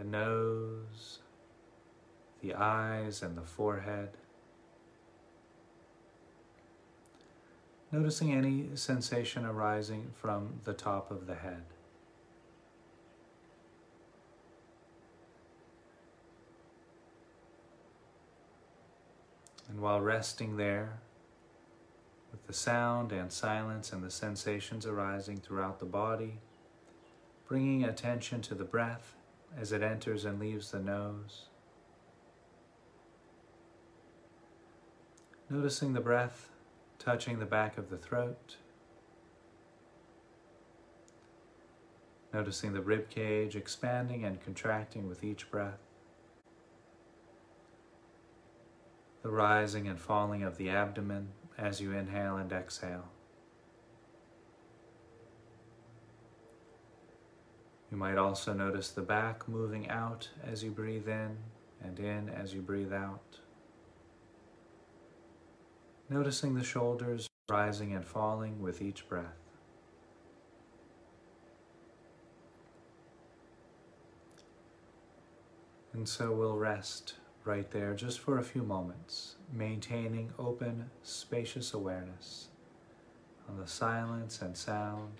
the 0.00 0.06
nose, 0.06 1.18
the 2.40 2.54
eyes, 2.54 3.20
and 3.20 3.36
the 3.36 3.42
forehead. 3.42 4.08
Noticing 7.92 8.32
any 8.32 8.68
sensation 8.76 9.44
arising 9.44 10.12
from 10.14 10.60
the 10.64 10.72
top 10.72 11.10
of 11.10 11.26
the 11.26 11.34
head. 11.34 11.64
And 19.68 19.80
while 19.80 20.00
resting 20.00 20.56
there, 20.56 21.00
with 22.32 22.46
the 22.46 22.54
sound 22.54 23.12
and 23.12 23.30
silence 23.30 23.92
and 23.92 24.02
the 24.02 24.10
sensations 24.10 24.86
arising 24.86 25.36
throughout 25.36 25.78
the 25.78 25.84
body, 25.84 26.38
bringing 27.46 27.84
attention 27.84 28.40
to 28.40 28.54
the 28.54 28.64
breath 28.64 29.14
as 29.58 29.72
it 29.72 29.82
enters 29.82 30.24
and 30.24 30.38
leaves 30.38 30.70
the 30.70 30.80
nose. 30.80 31.46
Noticing 35.48 35.92
the 35.92 36.00
breath 36.00 36.50
touching 37.00 37.38
the 37.38 37.46
back 37.46 37.78
of 37.78 37.90
the 37.90 37.96
throat. 37.96 38.56
Noticing 42.32 42.72
the 42.72 42.82
rib 42.82 43.08
cage 43.08 43.56
expanding 43.56 44.24
and 44.24 44.40
contracting 44.40 45.08
with 45.08 45.24
each 45.24 45.50
breath. 45.50 45.80
The 49.22 49.30
rising 49.30 49.88
and 49.88 49.98
falling 49.98 50.42
of 50.44 50.56
the 50.56 50.70
abdomen 50.70 51.28
as 51.58 51.80
you 51.80 51.92
inhale 51.92 52.36
and 52.36 52.52
exhale. 52.52 53.08
You 57.90 57.96
might 57.96 58.18
also 58.18 58.52
notice 58.52 58.90
the 58.90 59.02
back 59.02 59.48
moving 59.48 59.88
out 59.88 60.28
as 60.44 60.62
you 60.62 60.70
breathe 60.70 61.08
in 61.08 61.36
and 61.82 61.98
in 61.98 62.28
as 62.28 62.54
you 62.54 62.62
breathe 62.62 62.92
out. 62.92 63.38
Noticing 66.08 66.54
the 66.54 66.62
shoulders 66.62 67.28
rising 67.48 67.92
and 67.92 68.04
falling 68.04 68.60
with 68.60 68.80
each 68.80 69.08
breath. 69.08 69.24
And 75.92 76.08
so 76.08 76.32
we'll 76.32 76.56
rest 76.56 77.14
right 77.44 77.68
there 77.72 77.94
just 77.94 78.20
for 78.20 78.38
a 78.38 78.44
few 78.44 78.62
moments, 78.62 79.34
maintaining 79.52 80.32
open, 80.38 80.90
spacious 81.02 81.74
awareness 81.74 82.48
on 83.48 83.58
the 83.58 83.66
silence 83.66 84.40
and 84.40 84.56
sound 84.56 85.14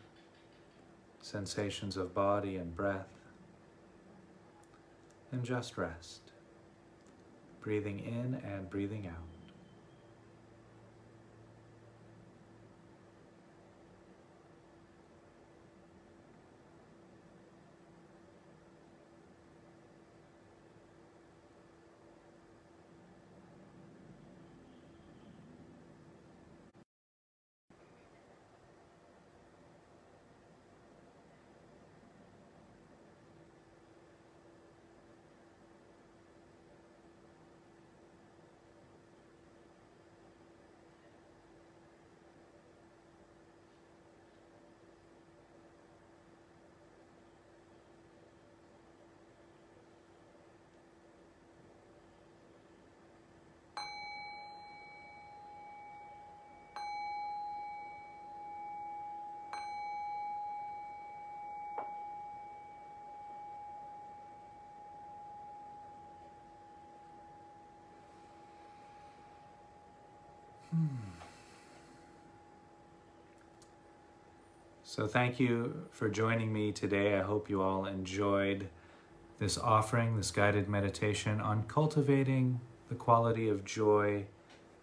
sensations 1.20 1.96
of 1.96 2.14
body 2.14 2.56
and 2.56 2.74
breath, 2.74 3.08
and 5.32 5.44
just 5.44 5.78
rest, 5.78 6.32
breathing 7.60 8.00
in 8.00 8.40
and 8.44 8.68
breathing 8.70 9.06
out. 9.06 9.39
So, 74.82 75.06
thank 75.06 75.38
you 75.38 75.86
for 75.90 76.08
joining 76.08 76.52
me 76.52 76.72
today. 76.72 77.16
I 77.16 77.22
hope 77.22 77.48
you 77.48 77.62
all 77.62 77.86
enjoyed 77.86 78.68
this 79.38 79.56
offering, 79.56 80.16
this 80.16 80.30
guided 80.30 80.68
meditation 80.68 81.40
on 81.40 81.62
cultivating 81.68 82.60
the 82.88 82.94
quality 82.94 83.48
of 83.48 83.64
joy 83.64 84.26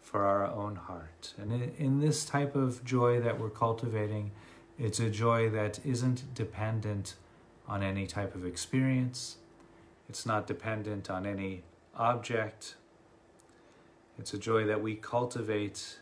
for 0.02 0.24
our 0.24 0.48
own 0.48 0.76
heart. 0.76 1.34
And 1.38 1.52
in, 1.78 2.00
this 2.00 2.24
type 2.24 2.56
of 2.56 2.84
joy 2.86 3.20
that 3.20 3.38
we're 3.40 3.50
cultivating, 3.50 4.32
it's 4.80 5.00
a 5.00 5.10
joy 5.10 5.50
that 5.50 5.80
isn't 5.86 6.34
dependent 6.34 7.16
on 7.68 7.84
any 7.84 8.08
type 8.08 8.34
of 8.34 8.46
experience, 8.46 9.38
it's 10.08 10.26
not 10.26 10.48
dependent 10.48 11.10
on 11.10 11.26
any 11.26 11.64
object. 11.96 12.76
It's 14.20 14.34
a 14.34 14.38
joy 14.38 14.66
that 14.66 14.82
we 14.82 14.96
cultivate 14.96 16.00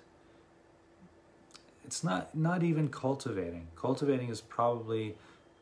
it's 1.85 2.03
not 2.03 2.35
not 2.35 2.63
even 2.63 2.89
cultivating. 2.89 3.67
Cultivating 3.75 4.29
is 4.29 4.41
probably 4.41 5.15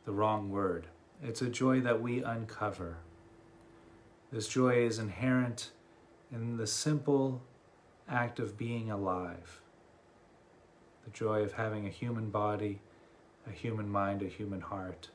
the 0.04 0.12
wrong 0.12 0.50
word. 0.50 0.86
It's 1.22 1.42
a 1.42 1.48
joy 1.48 1.80
that 1.80 2.00
we 2.00 2.22
uncover. 2.22 2.96
This 4.32 4.48
joy 4.48 4.84
is 4.86 4.98
inherent 4.98 5.70
in 6.32 6.56
the 6.56 6.66
simple 6.66 7.42
act 8.08 8.38
of 8.38 8.56
being 8.56 8.90
alive. 8.90 9.60
The 11.04 11.10
joy 11.10 11.42
of 11.42 11.52
having 11.52 11.86
a 11.86 11.90
human 11.90 12.30
body, 12.30 12.80
a 13.46 13.52
human 13.52 13.88
mind, 13.88 14.22
a 14.22 14.26
human 14.26 14.60
heart. 14.60 15.10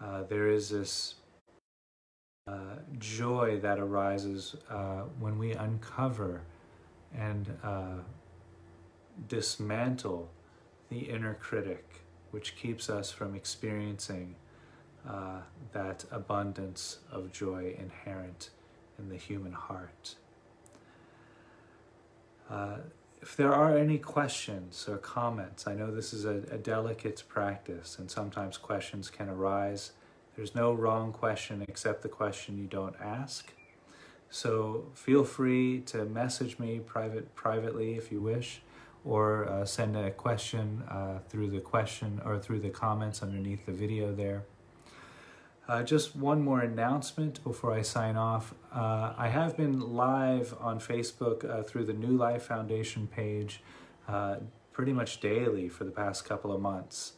Uh, 0.00 0.22
there 0.22 0.48
is 0.48 0.68
this 0.68 1.14
uh, 2.50 2.76
joy 2.98 3.58
that 3.60 3.78
arises 3.78 4.56
uh, 4.68 5.02
when 5.20 5.38
we 5.38 5.52
uncover 5.52 6.42
and 7.16 7.56
uh, 7.62 7.98
dismantle 9.28 10.30
the 10.88 10.98
inner 10.98 11.34
critic, 11.34 12.02
which 12.32 12.56
keeps 12.56 12.90
us 12.90 13.12
from 13.12 13.36
experiencing 13.36 14.34
uh, 15.08 15.40
that 15.72 16.04
abundance 16.10 16.98
of 17.12 17.32
joy 17.32 17.74
inherent 17.78 18.50
in 18.98 19.08
the 19.08 19.16
human 19.16 19.52
heart. 19.52 20.16
Uh, 22.50 22.78
if 23.22 23.36
there 23.36 23.52
are 23.52 23.76
any 23.76 23.98
questions 23.98 24.86
or 24.88 24.96
comments, 24.96 25.66
I 25.66 25.74
know 25.74 25.94
this 25.94 26.12
is 26.12 26.24
a, 26.24 26.42
a 26.50 26.58
delicate 26.58 27.22
practice 27.28 27.98
and 27.98 28.10
sometimes 28.10 28.56
questions 28.56 29.08
can 29.08 29.28
arise. 29.28 29.92
There's 30.36 30.54
no 30.54 30.72
wrong 30.72 31.12
question 31.12 31.64
except 31.68 32.02
the 32.02 32.08
question 32.08 32.58
you 32.58 32.66
don't 32.66 32.96
ask. 33.00 33.52
So 34.30 34.86
feel 34.94 35.24
free 35.24 35.80
to 35.86 36.04
message 36.04 36.58
me 36.58 36.78
private 36.78 37.34
privately 37.34 37.96
if 37.96 38.12
you 38.12 38.20
wish 38.20 38.62
or 39.04 39.48
uh, 39.48 39.64
send 39.64 39.96
a 39.96 40.10
question 40.10 40.82
uh, 40.88 41.18
through 41.28 41.50
the 41.50 41.60
question 41.60 42.20
or 42.24 42.38
through 42.38 42.60
the 42.60 42.70
comments 42.70 43.22
underneath 43.22 43.66
the 43.66 43.72
video 43.72 44.14
there. 44.14 44.44
Uh, 45.68 45.82
just 45.82 46.16
one 46.16 46.42
more 46.42 46.60
announcement 46.60 47.42
before 47.44 47.72
I 47.72 47.82
sign 47.82 48.16
off. 48.16 48.54
Uh, 48.74 49.14
I 49.16 49.28
have 49.28 49.56
been 49.56 49.78
live 49.78 50.54
on 50.60 50.80
Facebook 50.80 51.48
uh, 51.48 51.62
through 51.62 51.84
the 51.84 51.92
New 51.92 52.16
Life 52.16 52.42
Foundation 52.42 53.06
page 53.06 53.62
uh, 54.08 54.36
pretty 54.72 54.92
much 54.92 55.20
daily 55.20 55.68
for 55.68 55.84
the 55.84 55.92
past 55.92 56.24
couple 56.24 56.52
of 56.52 56.60
months. 56.60 57.12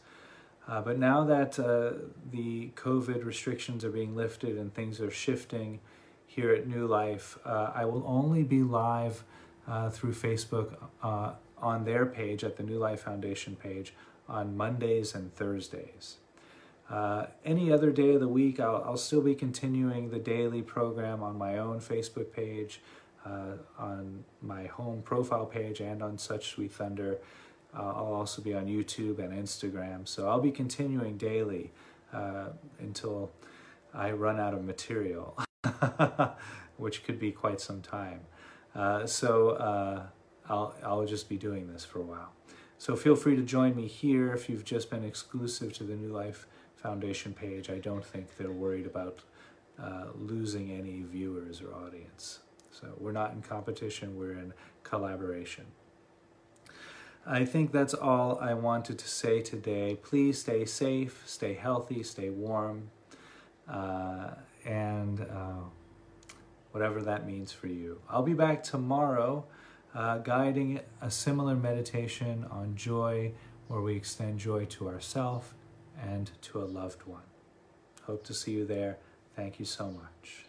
Uh, 0.67 0.81
but 0.81 0.97
now 0.97 1.23
that 1.25 1.59
uh, 1.59 1.91
the 2.31 2.69
COVID 2.75 3.25
restrictions 3.25 3.83
are 3.83 3.91
being 3.91 4.15
lifted 4.15 4.57
and 4.57 4.73
things 4.73 5.01
are 5.01 5.11
shifting 5.11 5.79
here 6.25 6.51
at 6.51 6.67
New 6.67 6.87
Life, 6.87 7.37
uh, 7.45 7.71
I 7.75 7.85
will 7.85 8.03
only 8.07 8.43
be 8.43 8.63
live 8.63 9.23
through 9.91 10.13
Facebook 10.13 10.75
on 11.01 11.85
their 11.85 12.05
page 12.05 12.43
at 12.43 12.57
the 12.57 12.63
New 12.63 12.77
Life 12.77 13.01
Foundation 13.01 13.55
page 13.55 13.93
on 14.27 14.55
Mondays 14.55 15.15
and 15.15 15.33
Thursdays. 15.33 16.17
Uh, 16.89 17.27
any 17.45 17.71
other 17.71 17.91
day 17.91 18.13
of 18.13 18.19
the 18.19 18.27
week, 18.27 18.59
I'll, 18.59 18.83
I'll, 18.85 18.97
still 18.97 19.21
be 19.21 19.35
continuing 19.35 20.11
the 20.11 20.19
daily 20.19 20.61
program 20.61 21.23
on 21.23 21.37
my 21.37 21.57
own 21.57 21.79
Facebook 21.79 22.31
page, 22.33 22.81
uh, 23.25 23.53
on 23.79 24.25
my 24.41 24.65
home 24.65 25.01
profile 25.01 25.45
page, 25.45 25.79
and 25.79 26.03
on 26.03 26.17
Such 26.17 26.49
Sweet 26.51 26.73
Thunder. 26.73 27.19
Uh, 27.75 27.81
I'll 27.81 28.13
also 28.13 28.41
be 28.41 28.53
on 28.53 28.67
YouTube 28.67 29.19
and 29.19 29.33
Instagram. 29.33 30.07
So 30.07 30.29
I'll 30.29 30.41
be 30.41 30.51
continuing 30.51 31.17
daily 31.17 31.71
uh, 32.13 32.49
until 32.79 33.31
I 33.93 34.11
run 34.11 34.39
out 34.39 34.53
of 34.53 34.63
material, 34.63 35.37
which 36.77 37.03
could 37.03 37.19
be 37.19 37.31
quite 37.31 37.59
some 37.59 37.81
time. 37.81 38.21
Uh, 38.75 39.05
so 39.05 39.51
uh, 39.51 40.03
I'll, 40.49 40.75
I'll 40.83 41.05
just 41.05 41.29
be 41.29 41.37
doing 41.37 41.71
this 41.71 41.85
for 41.85 41.99
a 41.99 42.03
while. 42.03 42.31
So 42.77 42.95
feel 42.95 43.15
free 43.15 43.35
to 43.35 43.43
join 43.43 43.75
me 43.75 43.87
here 43.87 44.33
if 44.33 44.49
you've 44.49 44.65
just 44.65 44.89
been 44.89 45.03
exclusive 45.03 45.73
to 45.73 45.83
the 45.83 45.95
New 45.95 46.11
Life 46.11 46.47
Foundation 46.75 47.33
page. 47.33 47.69
I 47.69 47.77
don't 47.77 48.03
think 48.03 48.35
they're 48.37 48.51
worried 48.51 48.85
about 48.85 49.19
uh, 49.81 50.05
losing 50.15 50.71
any 50.71 51.01
viewers 51.01 51.61
or 51.61 51.73
audience. 51.73 52.39
So 52.71 52.87
we're 52.97 53.11
not 53.11 53.31
in 53.31 53.41
competition, 53.41 54.17
we're 54.17 54.33
in 54.33 54.53
collaboration. 54.83 55.65
I 57.25 57.45
think 57.45 57.71
that's 57.71 57.93
all 57.93 58.37
I 58.41 58.53
wanted 58.53 58.99
to 58.99 59.07
say 59.07 59.41
today. 59.41 59.97
Please 60.01 60.39
stay 60.39 60.65
safe, 60.65 61.23
stay 61.25 61.53
healthy, 61.53 62.03
stay 62.03 62.29
warm, 62.29 62.89
uh, 63.69 64.31
and 64.65 65.21
uh, 65.21 65.63
whatever 66.71 67.01
that 67.01 67.25
means 67.25 67.53
for 67.53 67.67
you. 67.67 68.01
I'll 68.09 68.23
be 68.23 68.33
back 68.33 68.61
tomorrow 68.61 69.45
uh, 69.95 70.17
guiding 70.17 70.81
a 71.01 71.09
similar 71.09 71.55
meditation 71.55 72.45
on 72.51 72.75
joy 72.75 73.31
where 73.67 73.81
we 73.81 73.95
extend 73.95 74.39
joy 74.39 74.65
to 74.65 74.89
ourselves 74.89 75.53
and 76.01 76.31
to 76.41 76.61
a 76.61 76.65
loved 76.65 77.03
one. 77.05 77.21
Hope 78.03 78.23
to 78.25 78.33
see 78.33 78.51
you 78.51 78.65
there. 78.65 78.97
Thank 79.35 79.59
you 79.59 79.65
so 79.65 79.89
much. 79.89 80.45